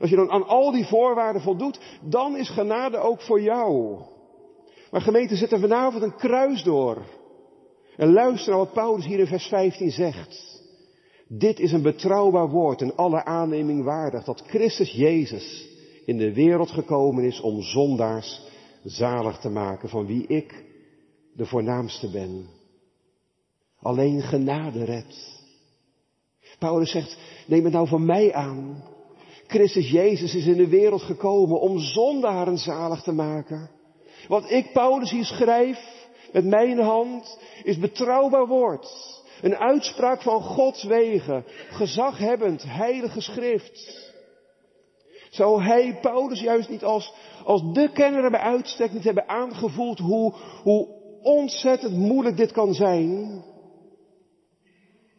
[0.00, 3.98] Als je dan aan al die voorwaarden voldoet, dan is genade ook voor jou.
[4.90, 7.04] Maar gemeente, zet er vanavond een kruis door.
[7.96, 10.62] En luister naar wat Paulus hier in vers 15 zegt.
[11.28, 15.68] Dit is een betrouwbaar woord en alle aanneming waardig dat Christus Jezus
[16.04, 18.42] in de wereld gekomen is om zondaars
[18.84, 20.64] zalig te maken, van wie ik
[21.34, 22.46] de voornaamste ben.
[23.80, 25.44] Alleen genade redt.
[26.58, 28.84] Paulus zegt, neem het nou van mij aan.
[29.46, 33.70] Christus Jezus is in de wereld gekomen om zondaren zalig te maken.
[34.28, 39.14] Wat ik, Paulus, hier schrijf, met mijn hand, is betrouwbaar woord.
[39.42, 44.04] Een uitspraak van Gods wegen, gezaghebbend, heilige schrift.
[45.30, 47.12] Zou hij, Paulus, juist niet als,
[47.44, 50.88] als de kenner bij uitstek niet hebben aangevoeld hoe, hoe
[51.22, 53.44] ontzettend moeilijk dit kan zijn?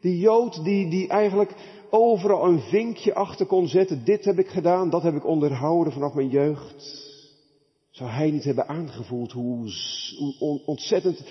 [0.02, 1.54] Die Jood die, die eigenlijk
[1.90, 6.14] overal een vinkje achter kon zetten, dit heb ik gedaan, dat heb ik onderhouden vanaf
[6.14, 7.07] mijn jeugd.
[7.98, 9.72] Zou hij niet hebben aangevoeld hoe,
[10.66, 11.24] ontzettend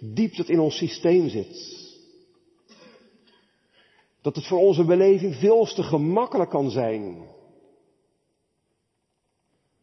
[0.00, 1.82] diep dat in ons systeem zit?
[4.20, 7.26] Dat het voor onze beleving veel te gemakkelijk kan zijn.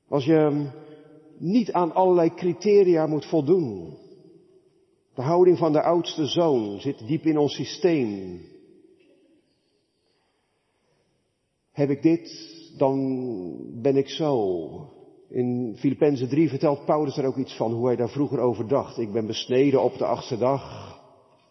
[0.08, 0.70] Als je
[1.38, 3.98] niet aan allerlei criteria moet voldoen.
[5.16, 8.42] De houding van de oudste zoon zit diep in ons systeem.
[11.72, 15.00] Heb ik dit, dan ben ik zo.
[15.32, 18.98] In Filippenzen 3 vertelt Paulus er ook iets van hoe hij daar vroeger over dacht.
[18.98, 20.96] Ik ben besneden op de achtste dag.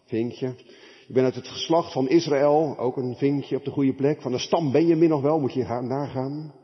[0.05, 0.47] Vinkje.
[1.09, 4.23] Ik ben uit het geslacht van Israël, ook een vinkje op de goede plek.
[4.23, 6.55] Van de stam Benjamin nog wel, moet je nagaan.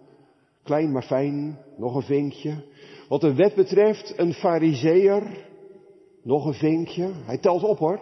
[0.62, 2.64] Klein maar fijn, nog een vinkje.
[3.08, 5.46] Wat de wet betreft, een fariseer,
[6.22, 7.10] nog een vinkje.
[7.24, 8.00] Hij telt op hoor.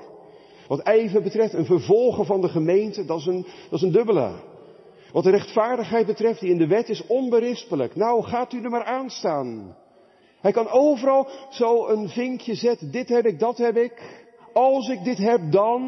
[0.68, 4.32] Wat ijver betreft, een vervolger van de gemeente, dat is een, dat is een dubbele.
[5.14, 7.96] Wat de rechtvaardigheid betreft, die in de wet is onberispelijk.
[7.96, 9.76] Nou, gaat u er maar aan staan.
[10.40, 12.90] Hij kan overal zo een vinkje zetten.
[12.90, 14.24] Dit heb ik, dat heb ik.
[14.52, 15.82] Als ik dit heb, dan.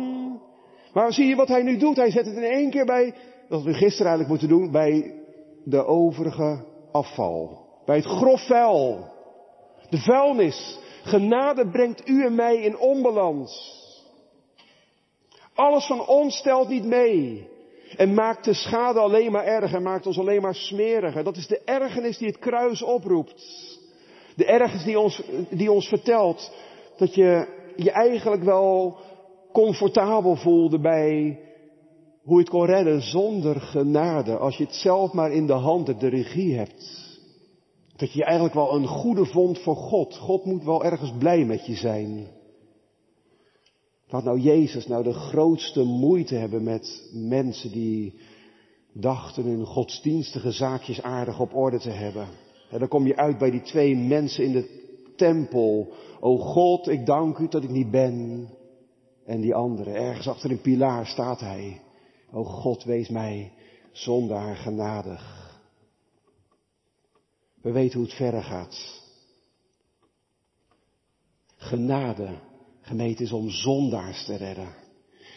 [0.93, 1.97] Maar zie je wat hij nu doet?
[1.97, 3.15] Hij zet het in één keer bij,
[3.49, 5.15] dat we gisteren eigenlijk moeten doen, bij
[5.65, 7.67] de overige afval.
[7.85, 9.13] Bij het grof vuil.
[9.91, 10.79] De vuilnis.
[11.03, 13.75] Genade brengt u en mij in onbalans.
[15.55, 17.55] Alles van ons stelt niet mee.
[17.97, 21.25] En maakt de schade alleen maar erger, maakt ons alleen maar smeriger.
[21.25, 23.45] Dat is de ergernis die het kruis oproept.
[24.37, 26.53] De ergernis die ons, die ons vertelt
[26.97, 27.47] dat je
[27.77, 28.97] je eigenlijk wel
[29.53, 31.41] comfortabel voelde bij
[32.23, 34.37] hoe je het kon redden zonder genade.
[34.37, 37.05] Als je het zelf maar in de hand de regie hebt.
[37.97, 40.17] Dat je eigenlijk wel een goede vond voor God.
[40.17, 42.27] God moet wel ergens blij met je zijn.
[44.09, 48.15] Laat nou Jezus nou de grootste moeite hebben met mensen die
[48.93, 52.29] dachten hun godsdienstige zaakjes aardig op orde te hebben.
[52.71, 54.85] En dan kom je uit bij die twee mensen in de
[55.17, 55.93] tempel.
[56.21, 58.49] O God, ik dank u dat ik niet ben.
[59.25, 61.81] En die andere, ergens achter een pilaar staat hij.
[62.33, 63.53] O God, wees mij
[63.93, 65.45] zondaar genadig.
[67.63, 69.03] We weten hoe het verder gaat.
[71.57, 72.29] Genade,
[72.87, 74.69] gemeente, is om zondaars te redden.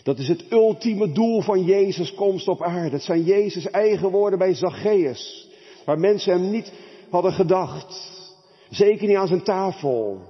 [0.04, 2.96] Dat is het ultieme doel van Jezus' komst op aarde.
[2.96, 5.48] Het zijn Jezus' eigen woorden bij Zacchaeus.
[5.86, 6.74] Waar mensen hem niet
[7.10, 8.18] hadden gedacht.
[8.70, 10.22] Zeker niet aan zijn tafel.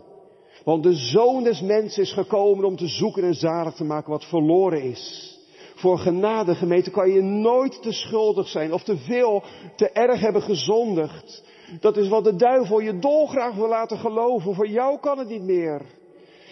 [0.63, 4.25] Want de zoon des mensen is gekomen om te zoeken en zalig te maken wat
[4.25, 5.38] verloren is.
[5.75, 9.43] Voor genade gemeente kan je nooit te schuldig zijn of te veel,
[9.75, 11.43] te erg hebben gezondigd.
[11.79, 14.53] Dat is wat de duivel je dolgraag wil laten geloven.
[14.53, 15.82] Voor jou kan het niet meer.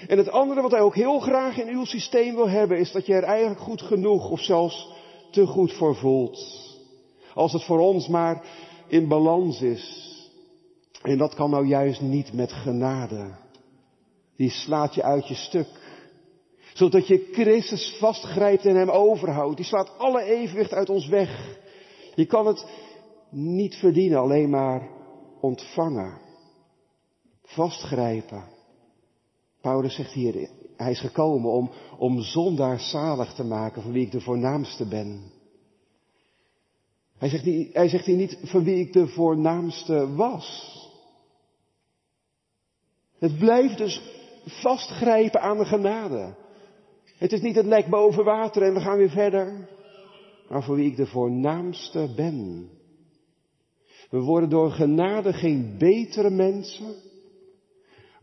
[0.08, 3.06] En het andere wat hij ook heel graag in uw systeem wil hebben, is dat
[3.06, 4.90] je er eigenlijk goed genoeg of zelfs
[5.32, 6.66] te goed voor voelt.
[7.34, 8.44] Als het voor ons maar
[8.88, 10.06] in balans is.
[11.02, 13.36] En dat kan nou juist niet met genade.
[14.36, 15.68] Die slaat je uit je stuk.
[16.74, 19.56] Zodat je Christus vastgrijpt en hem overhoudt.
[19.56, 21.58] Die slaat alle evenwicht uit ons weg.
[22.16, 22.66] Je kan het
[23.30, 24.90] niet verdienen, alleen maar
[25.42, 26.18] ontvangen.
[27.44, 28.57] Vastgrijpen.
[29.68, 34.12] Paulus zegt hier, hij is gekomen om, om zondaar zalig te maken, van wie ik
[34.12, 35.32] de voornaamste ben.
[37.18, 40.76] Hij zegt, niet, hij zegt hier niet van wie ik de voornaamste was.
[43.20, 44.02] Het blijft dus
[44.46, 46.36] vastgrijpen aan de genade.
[47.18, 49.70] Het is niet het lek boven water en we gaan weer verder.
[50.50, 52.70] Maar voor wie ik de voornaamste ben.
[54.10, 56.96] We worden door genade geen betere mensen,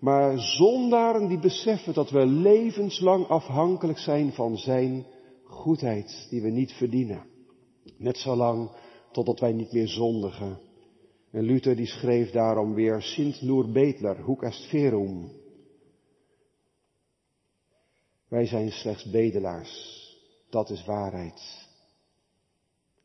[0.05, 5.07] maar zondaren die beseffen dat we levenslang afhankelijk zijn van Zijn
[5.45, 7.27] goedheid, die we niet verdienen.
[7.97, 8.71] Net zolang
[9.13, 10.59] totdat wij niet meer zondigen.
[11.31, 15.33] En Luther die schreef daarom weer Sint Nur Betler, hoek est verum.
[18.29, 20.03] Wij zijn slechts bedelaars.
[20.51, 21.69] Dat is waarheid.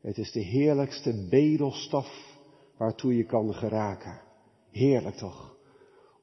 [0.00, 2.38] Het is de heerlijkste bedelstaf
[2.76, 4.20] waartoe je kan geraken.
[4.70, 5.56] Heerlijk toch?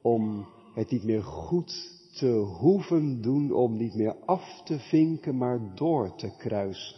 [0.01, 5.75] Om het niet meer goed te hoeven doen, om niet meer af te vinken, maar
[5.75, 6.95] door te kruisen.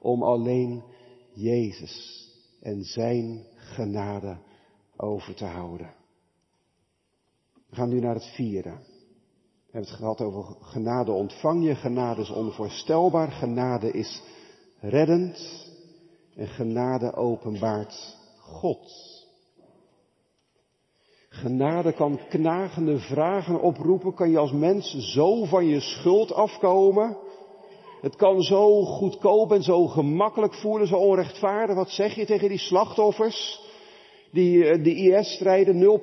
[0.00, 0.82] Om alleen
[1.32, 2.26] Jezus
[2.60, 4.38] en zijn genade
[4.96, 5.94] over te houden.
[7.68, 8.70] We gaan nu naar het vierde.
[8.70, 11.74] We hebben het gehad over genade ontvang je.
[11.74, 13.30] Genade is onvoorstelbaar.
[13.30, 14.22] Genade is
[14.80, 15.66] reddend.
[16.34, 19.17] En genade openbaart God.
[21.38, 24.14] Genade kan knagende vragen oproepen.
[24.14, 27.16] Kan je als mens zo van je schuld afkomen.
[28.00, 31.76] Het kan zo goedkoop en zo gemakkelijk voelen, zo onrechtvaardig.
[31.76, 33.60] Wat zeg je tegen die slachtoffers?
[34.32, 36.00] Die eh, de IS-strijden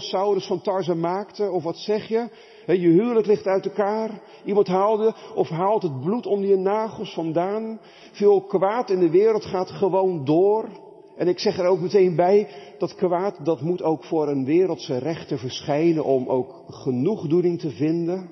[0.00, 1.52] 0.0 Saurus van Tarzan maakten?
[1.52, 2.28] Of wat zeg je?
[2.66, 4.10] Je huwelijk ligt uit elkaar.
[4.44, 7.80] Iemand haalde of haalt het bloed onder je nagels vandaan.
[8.12, 10.68] Veel kwaad in de wereld gaat gewoon door.
[11.16, 12.48] En ik zeg er ook meteen bij,
[12.78, 18.30] dat kwaad, dat moet ook voor een wereldse rechter verschijnen om ook genoegdoening te vinden.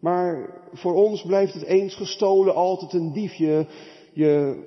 [0.00, 3.34] Maar voor ons blijft het eens gestolen altijd een dief.
[3.34, 3.66] Je,
[4.12, 4.62] je,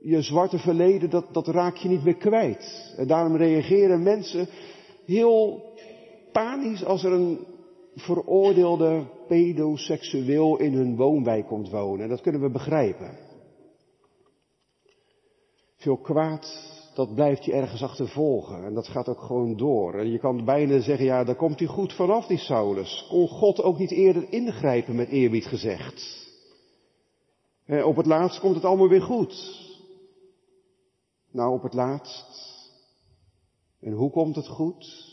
[0.00, 2.94] je zwarte verleden, dat, dat raak je niet meer kwijt.
[2.96, 4.48] En daarom reageren mensen
[5.06, 5.62] heel
[6.32, 7.38] panisch als er een
[7.94, 12.02] veroordeelde pedoseksueel in hun woonwijk komt wonen.
[12.02, 13.29] En dat kunnen we begrijpen.
[15.80, 18.64] Veel kwaad, dat blijft je ergens achtervolgen.
[18.64, 19.94] En dat gaat ook gewoon door.
[19.94, 23.06] En je kan bijna zeggen, ja, daar komt hij goed vanaf, die Saulus.
[23.08, 26.28] Kon God ook niet eerder ingrijpen, met eerbied gezegd.
[27.64, 29.58] En op het laatst komt het allemaal weer goed.
[31.30, 32.58] Nou, op het laatst.
[33.80, 35.08] En hoe komt het goed?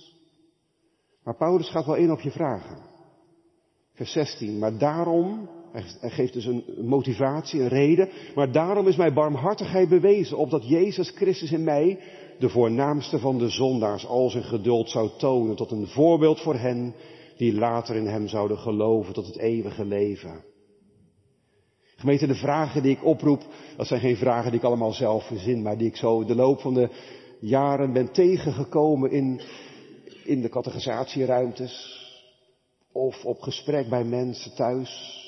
[1.23, 2.77] Maar Paulus gaat wel in op je vragen.
[3.93, 4.59] Vers 16.
[4.59, 5.49] Maar daarom,
[5.99, 8.09] hij geeft dus een motivatie, een reden.
[8.35, 11.99] Maar daarom is mijn barmhartigheid bewezen, opdat Jezus Christus in mij,
[12.39, 16.95] de voornaamste van de zondaars, al zijn geduld zou tonen tot een voorbeeld voor hen
[17.37, 20.43] die later in hem zouden geloven tot het eeuwige leven.
[21.95, 23.41] Gemeente, de vragen die ik oproep,
[23.77, 26.59] dat zijn geen vragen die ik allemaal zelf verzin, maar die ik zo de loop
[26.59, 26.89] van de
[27.39, 29.41] jaren ben tegengekomen in,
[30.23, 32.05] in de categorisatieruimtes
[32.91, 35.25] of op gesprek bij mensen thuis.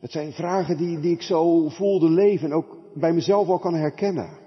[0.00, 3.74] Het zijn vragen die, die ik zo voelde leven en ook bij mezelf al kan
[3.74, 4.38] herkennen.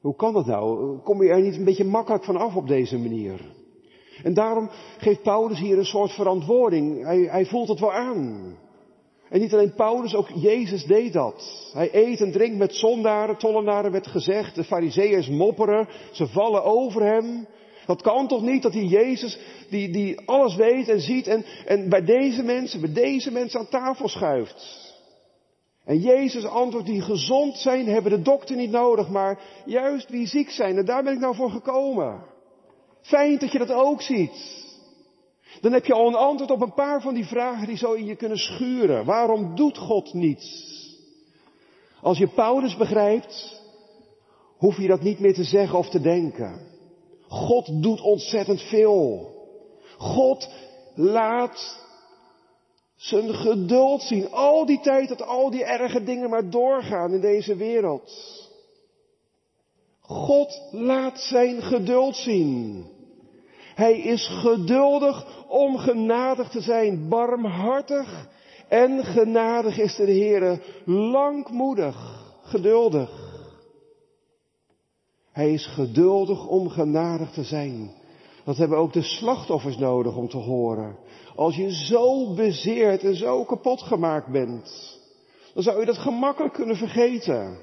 [0.00, 0.98] Hoe kan dat nou?
[0.98, 3.58] Kom je er niet een beetje makkelijk van af op deze manier?
[4.22, 4.68] En daarom
[4.98, 7.04] geeft Paulus hier een soort verantwoording.
[7.04, 8.56] Hij, hij voelt het wel aan.
[9.28, 11.70] En niet alleen Paulus, ook Jezus deed dat.
[11.72, 17.02] Hij eet en drinkt met zondaren, tollenaren werd gezegd, de fariseeërs mopperen, ze vallen over
[17.02, 17.46] hem.
[17.90, 19.38] Dat kan toch niet dat die Jezus,
[19.68, 23.68] die, die alles weet en ziet en, en bij deze mensen, bij deze mensen aan
[23.68, 24.94] tafel schuift.
[25.84, 30.50] En Jezus antwoordt, die gezond zijn, hebben de dokter niet nodig, maar juist wie ziek
[30.50, 30.76] zijn.
[30.76, 32.22] En daar ben ik nou voor gekomen.
[33.00, 34.66] Fijn dat je dat ook ziet.
[35.60, 38.04] Dan heb je al een antwoord op een paar van die vragen die zo in
[38.04, 39.04] je kunnen schuren.
[39.04, 40.68] Waarom doet God niets?
[42.02, 43.62] Als je Paulus begrijpt,
[44.56, 46.68] hoef je dat niet meer te zeggen of te denken.
[47.30, 49.28] God doet ontzettend veel.
[49.98, 50.48] God
[50.94, 51.78] laat
[52.96, 54.30] zijn geduld zien.
[54.30, 58.12] Al die tijd dat al die erge dingen maar doorgaan in deze wereld.
[60.00, 62.86] God laat zijn geduld zien.
[63.74, 68.28] Hij is geduldig om genadig te zijn, barmhartig
[68.68, 73.29] en genadig is de Heer, langmoedig, geduldig.
[75.32, 77.90] Hij is geduldig om genadig te zijn.
[78.44, 80.96] Dat hebben ook de slachtoffers nodig om te horen.
[81.36, 84.98] Als je zo bezeerd en zo kapot gemaakt bent,
[85.54, 87.58] dan zou je dat gemakkelijk kunnen vergeten.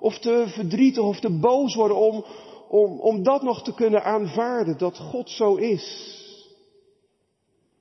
[0.00, 2.24] Of te verdrietig of te boos worden om,
[2.68, 6.16] om, om dat nog te kunnen aanvaarden, dat God zo is.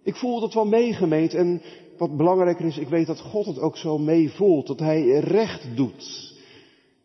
[0.03, 1.61] Ik voel dat wel meegemeend en
[1.97, 6.33] wat belangrijker is, ik weet dat God het ook zo meevoelt, dat Hij recht doet.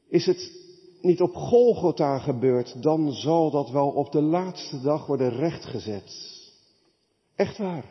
[0.09, 0.62] Is het
[1.03, 6.41] niet op Golgotha gebeurd, dan zal dat wel op de laatste dag worden rechtgezet.
[7.37, 7.85] Echt waar.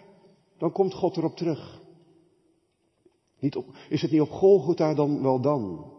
[0.57, 1.82] Dan komt God erop terug.
[3.39, 5.91] Niet op, is het niet op Golgotha dan wel dan?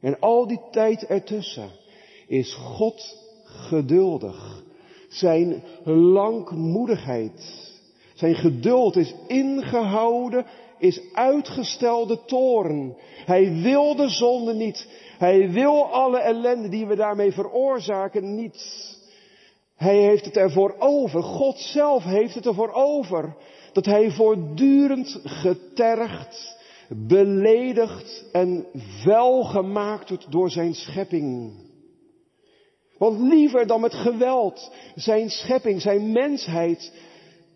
[0.00, 1.70] En al die tijd ertussen
[2.26, 4.62] is God geduldig.
[5.08, 7.68] Zijn langmoedigheid,
[8.14, 10.46] zijn geduld is ingehouden,
[10.78, 12.96] is uitgestelde toren.
[13.24, 14.88] Hij wil de zonde niet.
[15.20, 18.96] Hij wil alle ellende die we daarmee veroorzaken niet.
[19.76, 21.22] Hij heeft het ervoor over.
[21.22, 23.36] God zelf heeft het ervoor over.
[23.72, 26.56] Dat hij voortdurend getergd,
[26.88, 28.66] beledigd en
[29.02, 31.52] vuil gemaakt wordt door zijn schepping.
[32.98, 36.92] Want liever dan met geweld zijn schepping, zijn mensheid,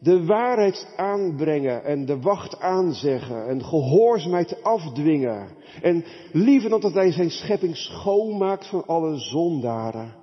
[0.04, 5.48] de waarheid aanbrengen en de wacht aanzeggen en gehoorzaamheid afdwingen.
[5.82, 10.14] En liever dan dat hij zijn schepping schoonmaakt van alle zondaren,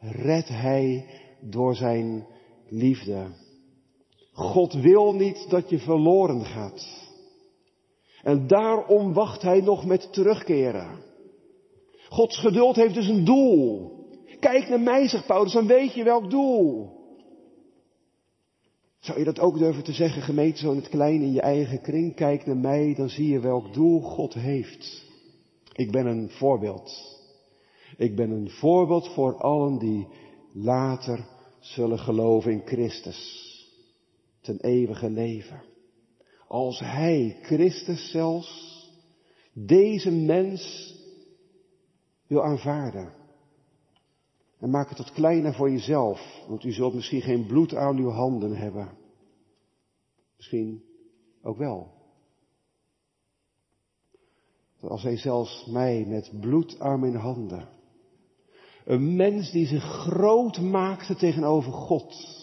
[0.00, 1.06] redt hij
[1.40, 2.26] door zijn
[2.68, 3.26] liefde.
[4.32, 7.08] God wil niet dat je verloren gaat.
[8.22, 10.88] En daarom wacht hij nog met terugkeren.
[12.08, 13.92] Gods geduld heeft dus een doel.
[14.40, 16.99] Kijk naar mij, zegt Paulus, dan weet je welk doel.
[19.00, 21.80] Zou je dat ook durven te zeggen, gemeente, zo in het klein in je eigen
[21.80, 22.14] kring?
[22.14, 25.04] Kijk naar mij, dan zie je welk doel God heeft.
[25.72, 27.18] Ik ben een voorbeeld.
[27.96, 30.08] Ik ben een voorbeeld voor allen die
[30.52, 31.26] later
[31.60, 33.48] zullen geloven in Christus.
[34.40, 35.62] Ten eeuwige leven.
[36.48, 38.78] Als Hij, Christus zelfs,
[39.52, 40.94] deze mens
[42.26, 43.19] wil aanvaarden.
[44.60, 48.10] En maak het tot kleiner voor jezelf, want u zult misschien geen bloed aan uw
[48.10, 48.88] handen hebben.
[50.36, 50.82] Misschien
[51.42, 51.98] ook wel.
[54.80, 57.68] Als hij zelfs mij met bloed aan mijn handen
[58.84, 62.38] een mens die zich groot maakte tegenover God.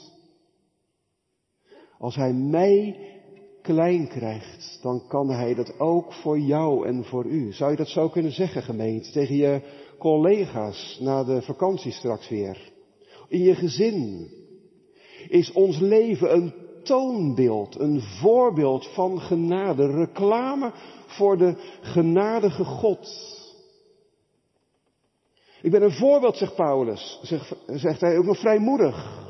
[1.97, 2.99] Als hij mij
[3.61, 7.53] klein krijgt, dan kan hij dat ook voor jou en voor u.
[7.53, 9.61] Zou je dat zo kunnen zeggen, gemeente, tegen je
[9.97, 12.71] collega's na de vakantie straks weer?
[13.27, 14.29] In je gezin
[15.27, 20.71] is ons leven een toonbeeld, een voorbeeld van genade, reclame
[21.05, 23.35] voor de genadige God.
[25.61, 27.19] Ik ben een voorbeeld, zegt Paulus.
[27.65, 29.25] Zegt, hij ook nog vrijmoedig.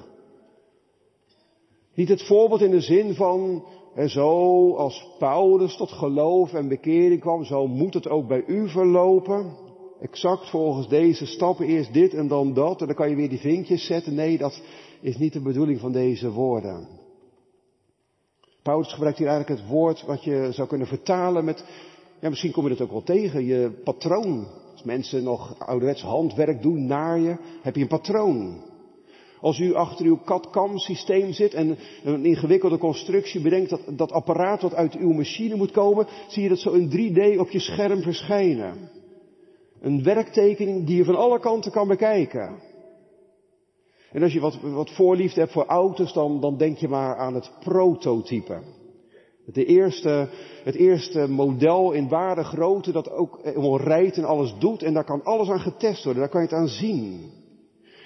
[1.93, 3.65] Niet het voorbeeld in de zin van,
[3.95, 8.69] en zo als Paulus tot geloof en bekering kwam, zo moet het ook bij u
[8.69, 9.66] verlopen.
[10.01, 13.39] Exact volgens deze stappen, eerst dit en dan dat, en dan kan je weer die
[13.39, 14.13] vinkjes zetten.
[14.13, 14.61] Nee, dat
[15.01, 16.87] is niet de bedoeling van deze woorden.
[18.63, 21.65] Paulus gebruikt hier eigenlijk het woord wat je zou kunnen vertalen met,
[22.19, 24.47] ja misschien kom je het ook wel tegen, je patroon.
[24.71, 28.61] Als mensen nog ouderwets handwerk doen naar je, heb je een patroon.
[29.41, 34.61] Als u achter uw CAD-CAM systeem zit en een ingewikkelde constructie bedenkt dat dat apparaat
[34.61, 38.01] wat uit uw machine moet komen, zie je dat zo in 3D op je scherm
[38.01, 38.89] verschijnen.
[39.81, 42.59] Een werktekening die je van alle kanten kan bekijken.
[44.11, 47.33] En als je wat, wat voorliefde hebt voor auto's, dan, dan denk je maar aan
[47.33, 48.59] het prototype.
[49.45, 50.29] De eerste,
[50.63, 53.39] het eerste model in ware grootte dat ook
[53.81, 54.83] rijdt en alles doet.
[54.83, 56.21] En daar kan alles aan getest worden.
[56.21, 57.31] Daar kan je het aan zien.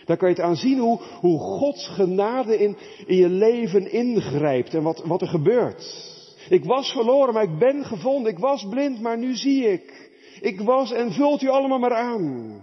[0.05, 4.73] Daar kan je het aan zien hoe, hoe Gods genade in, in je leven ingrijpt
[4.73, 6.09] en wat, wat er gebeurt.
[6.49, 8.31] Ik was verloren, maar ik ben gevonden.
[8.31, 10.10] Ik was blind, maar nu zie ik.
[10.41, 12.61] Ik was en vult u allemaal maar aan.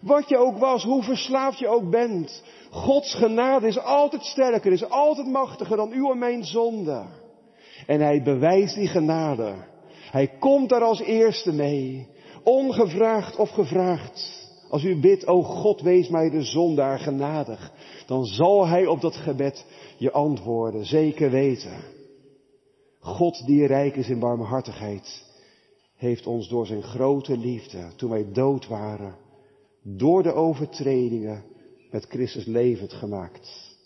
[0.00, 2.42] Wat je ook was, hoe verslaafd je ook bent.
[2.70, 7.04] Gods genade is altijd sterker, is altijd machtiger dan uw en mijn zonde.
[7.86, 9.54] En hij bewijst die genade.
[10.10, 12.08] Hij komt daar als eerste mee.
[12.42, 14.46] Ongevraagd of gevraagd.
[14.70, 17.72] Als u bidt, o God, wees mij de zondaar genadig.
[18.06, 19.66] Dan zal hij op dat gebed
[19.96, 21.96] je antwoorden, zeker weten.
[23.00, 25.24] God die rijk is in barmhartigheid,
[25.98, 29.16] heeft ons door zijn grote liefde, toen wij dood waren,
[29.82, 31.44] door de overtredingen
[31.90, 33.76] met Christus levend gemaakt.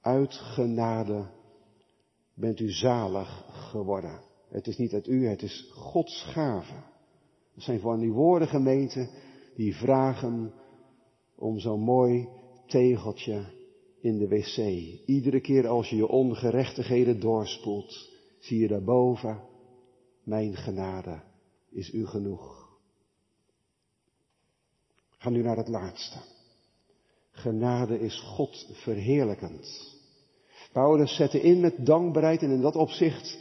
[0.00, 1.26] Uit genade
[2.34, 4.20] bent u zalig geworden.
[4.48, 6.74] Het is niet uit u, het is Gods gave.
[7.54, 9.08] Dat zijn van die woorden gemeenten
[9.54, 10.52] die vragen
[11.36, 12.28] om zo'n mooi
[12.66, 13.44] tegeltje
[14.00, 14.56] in de wc.
[15.06, 19.40] Iedere keer als je je ongerechtigheden doorspoelt, zie je daarboven,
[20.26, 21.20] mijn genade
[21.70, 22.68] is u genoeg.
[25.18, 26.18] Ga nu naar het laatste.
[27.30, 29.94] Genade is God verheerlijkend.
[30.72, 33.38] Paulus zette in met dankbaarheid en in dat opzicht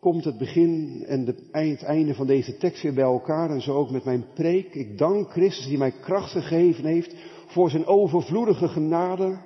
[0.00, 3.90] komt het begin en het einde van deze tekst weer bij elkaar en zo ook
[3.90, 4.74] met mijn preek.
[4.74, 7.14] Ik dank Christus die mij kracht gegeven heeft
[7.46, 9.40] voor zijn overvloedige genade.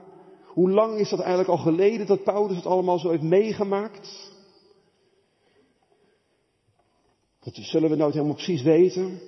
[0.46, 4.31] Hoe lang is dat eigenlijk al geleden dat Paulus het allemaal zo heeft meegemaakt?
[7.44, 9.20] Dat zullen we nooit helemaal precies weten.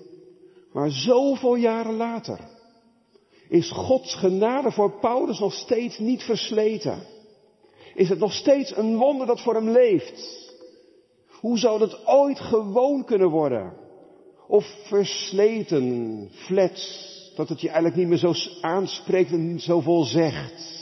[0.72, 2.40] Maar zoveel jaren later
[3.48, 7.02] is Gods genade voor Paulus nog steeds niet versleten.
[7.94, 10.42] Is het nog steeds een wonder dat voor hem leeft.
[11.40, 13.72] Hoe zou dat ooit gewoon kunnen worden?
[14.48, 20.72] Of versleten, flats, dat het je eigenlijk niet meer zo aanspreekt en niet zoveel zegt.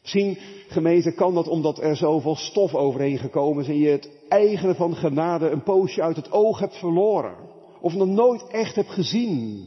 [0.00, 0.38] Misschien,
[0.68, 4.94] gemeente, kan dat omdat er zoveel stof overheen gekomen is en je het eigene van
[4.94, 7.34] genade een poosje uit het oog hebt verloren.
[7.80, 9.66] Of nog nooit echt hebt gezien.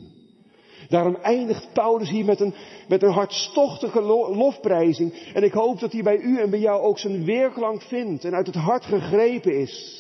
[0.90, 2.54] Daarom eindigt Paulus hier met een,
[2.88, 4.02] met een hartstochtige
[4.36, 5.32] lofprijzing.
[5.34, 8.34] En ik hoop dat hij bij u en bij jou ook zijn weerklank vindt en
[8.34, 10.00] uit het hart gegrepen is.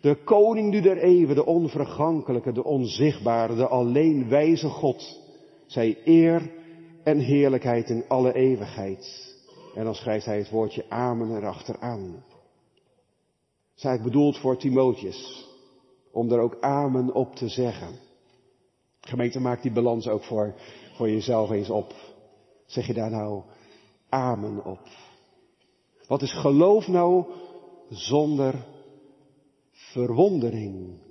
[0.00, 5.20] De koning nu der eeuwen, de onvergankelijke, de onzichtbare, de alleen wijze God.
[5.66, 6.50] Zij eer
[7.04, 9.34] en heerlijkheid in alle eeuwigheid.
[9.74, 12.24] En dan schrijft hij het woordje amen erachteraan.
[13.74, 15.48] Zij bedoeld voor Timotheus.
[16.12, 17.98] Om er ook amen op te zeggen.
[19.00, 20.54] Gemeente, maak die balans ook voor,
[20.94, 21.94] voor jezelf eens op.
[22.66, 23.42] Zeg je daar nou
[24.08, 24.88] amen op?
[26.06, 27.24] Wat is geloof nou
[27.88, 28.66] zonder
[29.70, 31.02] verwondering?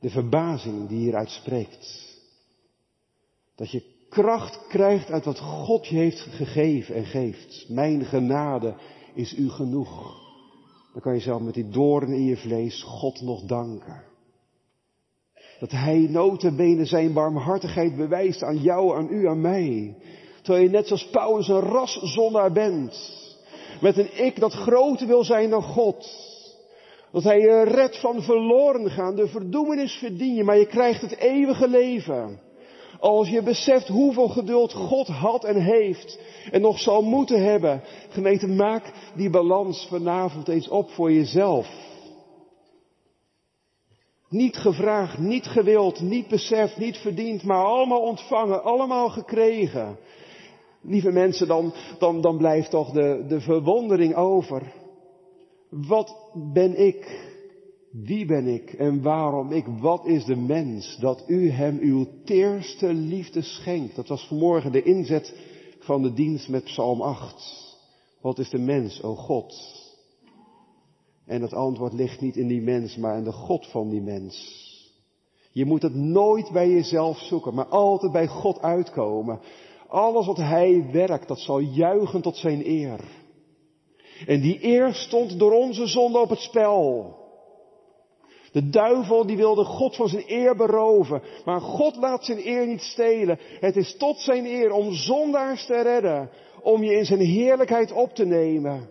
[0.00, 2.12] De verbazing die hieruit spreekt.
[3.54, 7.68] Dat je kracht krijgt uit wat God je heeft gegeven en geeft.
[7.68, 8.74] Mijn genade
[9.14, 10.23] is u genoeg.
[10.94, 14.02] Dan kan je zelf met die doorn in je vlees God nog danken.
[15.58, 19.96] Dat hij notabene zijn barmhartigheid bewijst aan jou, aan u, aan mij.
[20.42, 23.12] Terwijl je net zoals Paulus een raszondaar bent.
[23.80, 26.08] Met een ik dat groter wil zijn dan God.
[27.12, 29.16] Dat hij je redt van verloren gaan.
[29.16, 32.40] De verdoemenis verdien je, maar je krijgt het eeuwige leven.
[33.04, 36.18] Als je beseft hoeveel geduld God had en heeft
[36.50, 37.82] en nog zal moeten hebben.
[38.08, 41.68] Gemeente, maak die balans vanavond eens op voor jezelf.
[44.28, 49.98] Niet gevraagd, niet gewild, niet beseft, niet verdiend, maar allemaal ontvangen, allemaal gekregen.
[50.82, 54.72] Lieve mensen, dan, dan, dan blijft toch de, de verwondering over.
[55.70, 56.16] Wat
[56.52, 57.32] ben ik?
[58.02, 59.66] Wie ben ik en waarom ik?
[59.66, 63.96] Wat is de mens dat u hem uw teerste liefde schenkt?
[63.96, 65.34] Dat was vanmorgen de inzet
[65.78, 67.76] van de dienst met Psalm 8.
[68.20, 69.54] Wat is de mens, o God?
[71.26, 74.62] En het antwoord ligt niet in die mens, maar in de God van die mens.
[75.52, 79.40] Je moet het nooit bij jezelf zoeken, maar altijd bij God uitkomen.
[79.88, 83.00] Alles wat Hij werkt, dat zal juichen tot Zijn eer.
[84.26, 87.22] En die eer stond door onze zonde op het spel.
[88.54, 92.80] De duivel die wilde God van zijn eer beroven, maar God laat zijn eer niet
[92.80, 93.38] stelen.
[93.60, 96.30] Het is tot zijn eer om zondaars te redden,
[96.62, 98.88] om je in zijn heerlijkheid op te nemen.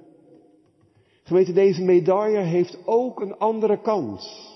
[1.24, 4.52] Gemeente, deze medaille heeft ook een andere kant.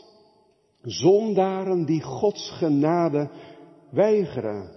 [0.81, 3.29] Zondaren die Gods genade
[3.91, 4.71] weigeren.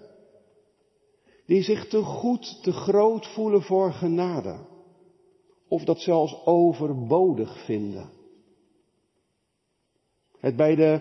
[1.47, 4.59] Die zich te goed, te groot voelen voor genade.
[5.69, 8.20] of dat zelfs overbodig vinden.
[10.41, 11.01] Het bij de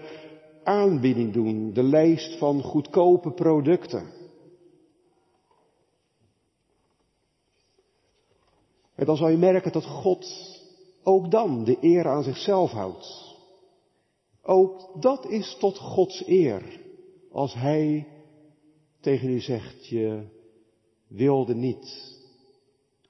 [0.64, 4.18] aanbieding doen, de lijst van goedkope producten.
[8.96, 10.26] En dan zal je merken dat God
[11.04, 13.38] ook dan de eer aan zichzelf houdt.
[14.42, 16.82] Ook dat is tot Gods eer.
[17.32, 18.08] Als Hij
[19.00, 20.28] tegen u zegt, je
[21.08, 22.18] wilde niet.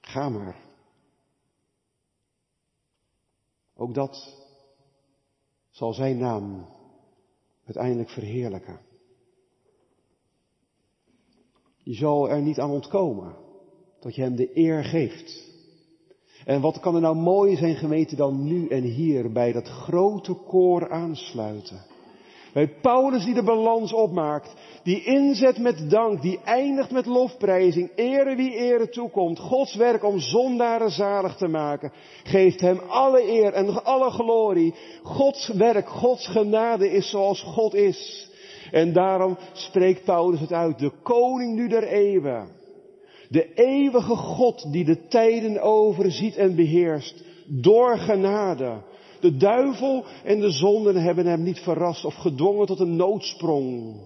[0.00, 0.56] Ga maar.
[3.76, 4.39] Ook dat
[5.80, 6.66] zal Zijn naam
[7.64, 8.80] uiteindelijk verheerlijken.
[11.82, 13.36] Je zal er niet aan ontkomen
[14.00, 15.48] dat je Hem de eer geeft.
[16.44, 20.34] En wat kan er nou mooi zijn gemeente dan nu en hier bij dat grote
[20.34, 21.82] koor aansluiten.
[22.52, 28.36] Bij Paulus die de balans opmaakt, die inzet met dank, die eindigt met lofprijzing, ere
[28.36, 31.92] wie ere toekomt, Gods werk om zondaren zalig te maken,
[32.24, 34.74] geeft hem alle eer en alle glorie.
[35.02, 38.28] Gods werk, Gods genade is zoals God is.
[38.70, 42.48] En daarom spreekt Paulus het uit, de koning nu der eeuwen.
[43.28, 48.82] De eeuwige God die de tijden overziet en beheerst, door genade.
[49.20, 53.96] De duivel en de zonden hebben hem niet verrast of gedwongen tot een noodsprong.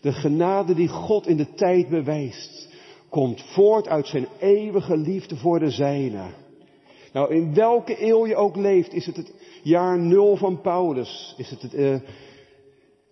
[0.00, 2.68] De genade die God in de tijd bewijst,
[3.08, 6.24] komt voort uit zijn eeuwige liefde voor de zijne.
[7.12, 9.32] Nou, in welke eeuw je ook leeft, is het het
[9.62, 11.96] jaar nul van Paulus, is het, het uh,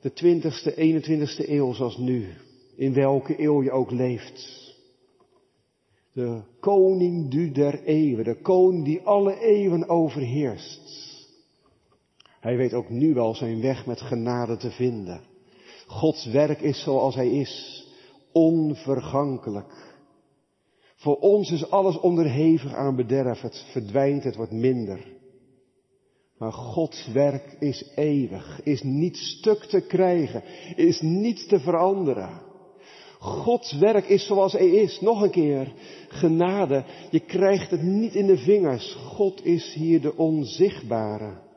[0.01, 2.29] de twintigste, 21ste eeuw zoals nu,
[2.77, 4.59] in welke eeuw je ook leeft.
[6.13, 11.10] De koning du der eeuwen, de koning die alle eeuwen overheerst.
[12.41, 15.21] Hij weet ook nu wel zijn weg met genade te vinden.
[15.87, 17.85] Gods werk is zoals hij is,
[18.33, 19.89] onvergankelijk.
[20.97, 25.19] Voor ons is alles onderhevig aan bederf, het verdwijnt, het wordt minder.
[26.39, 30.43] Maar Gods werk is eeuwig, is niet stuk te krijgen,
[30.77, 32.41] is niet te veranderen.
[33.19, 35.01] Gods werk is zoals hij is.
[35.01, 35.73] Nog een keer,
[36.09, 36.85] genade.
[37.11, 38.95] Je krijgt het niet in de vingers.
[38.95, 41.49] God is hier de onzichtbare.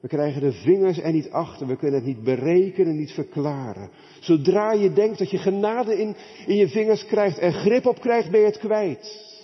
[0.00, 1.66] We krijgen de vingers er niet achter.
[1.66, 3.90] We kunnen het niet berekenen, niet verklaren.
[4.20, 6.16] Zodra je denkt dat je genade in,
[6.46, 9.34] in je vingers krijgt en grip op krijgt, ben je het kwijt.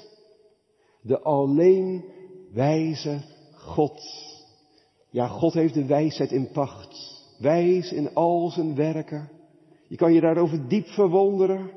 [1.01, 2.05] De alleen
[2.53, 3.21] wijze
[3.55, 4.03] God.
[5.11, 7.21] Ja, God heeft de wijsheid in pacht.
[7.39, 9.31] Wijs in al zijn werken.
[9.89, 11.71] Je kan je daarover diep verwonderen.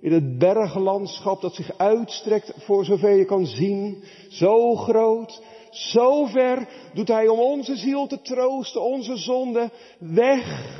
[0.00, 4.02] In het berglandschap dat zich uitstrekt voor zover je kan zien.
[4.28, 10.78] Zo groot, zo ver doet Hij om onze ziel te troosten, onze zonde weg.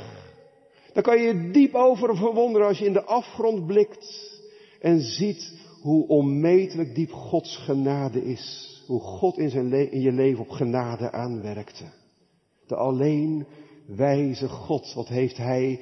[0.93, 4.39] Daar kan je je diep over verwonderen als je in de afgrond blikt
[4.79, 8.69] en ziet hoe onmetelijk diep Gods genade is.
[8.87, 11.85] Hoe God in, zijn in je leven op genade aanwerkte.
[12.67, 13.45] De alleen
[13.85, 15.79] wijze God, wat heeft Hij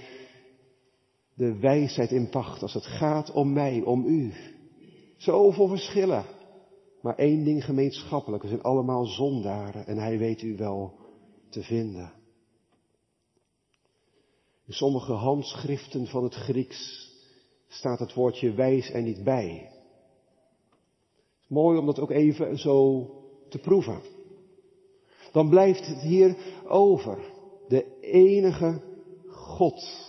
[1.33, 4.33] de wijsheid in pacht als het gaat om mij, om u.
[5.17, 6.25] Zoveel verschillen.
[7.01, 8.43] Maar één ding gemeenschappelijk.
[8.43, 10.93] We zijn allemaal zondaren en hij weet u wel
[11.49, 12.11] te vinden.
[14.65, 17.09] In sommige handschriften van het Grieks
[17.67, 19.71] staat het woordje wijs er niet bij.
[21.47, 23.09] Mooi om dat ook even zo
[23.49, 24.01] te proeven.
[25.31, 26.37] Dan blijft het hier
[26.67, 27.37] over.
[27.67, 28.81] De enige
[29.27, 30.07] God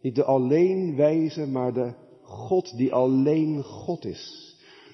[0.00, 1.92] niet de alleen wijze, maar de
[2.22, 4.47] God die alleen God is.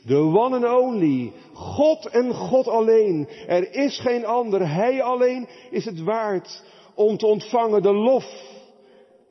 [0.06, 1.32] De one and only.
[1.52, 3.28] God en God alleen.
[3.46, 4.68] Er is geen ander.
[4.68, 6.62] Hij alleen is het waard
[6.94, 8.26] om te ontvangen de lof,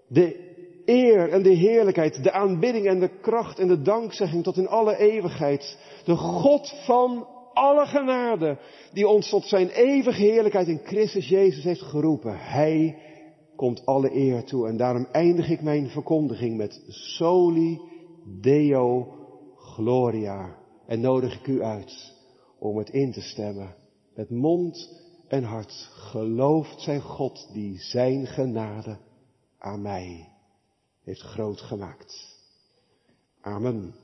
[0.08, 0.52] de
[0.86, 4.98] eer en de heerlijkheid, de aanbidding en de kracht en de dankzegging tot in alle
[4.98, 5.78] eeuwigheid.
[6.06, 8.58] De God van alle genade,
[8.94, 12.38] die ons tot zijn eeuwige heerlijkheid in Christus Jezus heeft geroepen.
[12.38, 12.98] Hij
[13.56, 14.68] komt alle eer toe.
[14.68, 17.82] En daarom eindig ik mijn verkondiging met Soli
[18.42, 19.08] Deo
[19.56, 20.62] Gloria.
[20.86, 22.14] En nodig ik u uit
[22.60, 23.76] om het in te stemmen.
[24.16, 28.98] Met mond en hart gelooft zijn God die zijn genade
[29.58, 30.30] aan mij
[31.04, 32.38] heeft groot gemaakt.
[33.42, 34.03] Amen.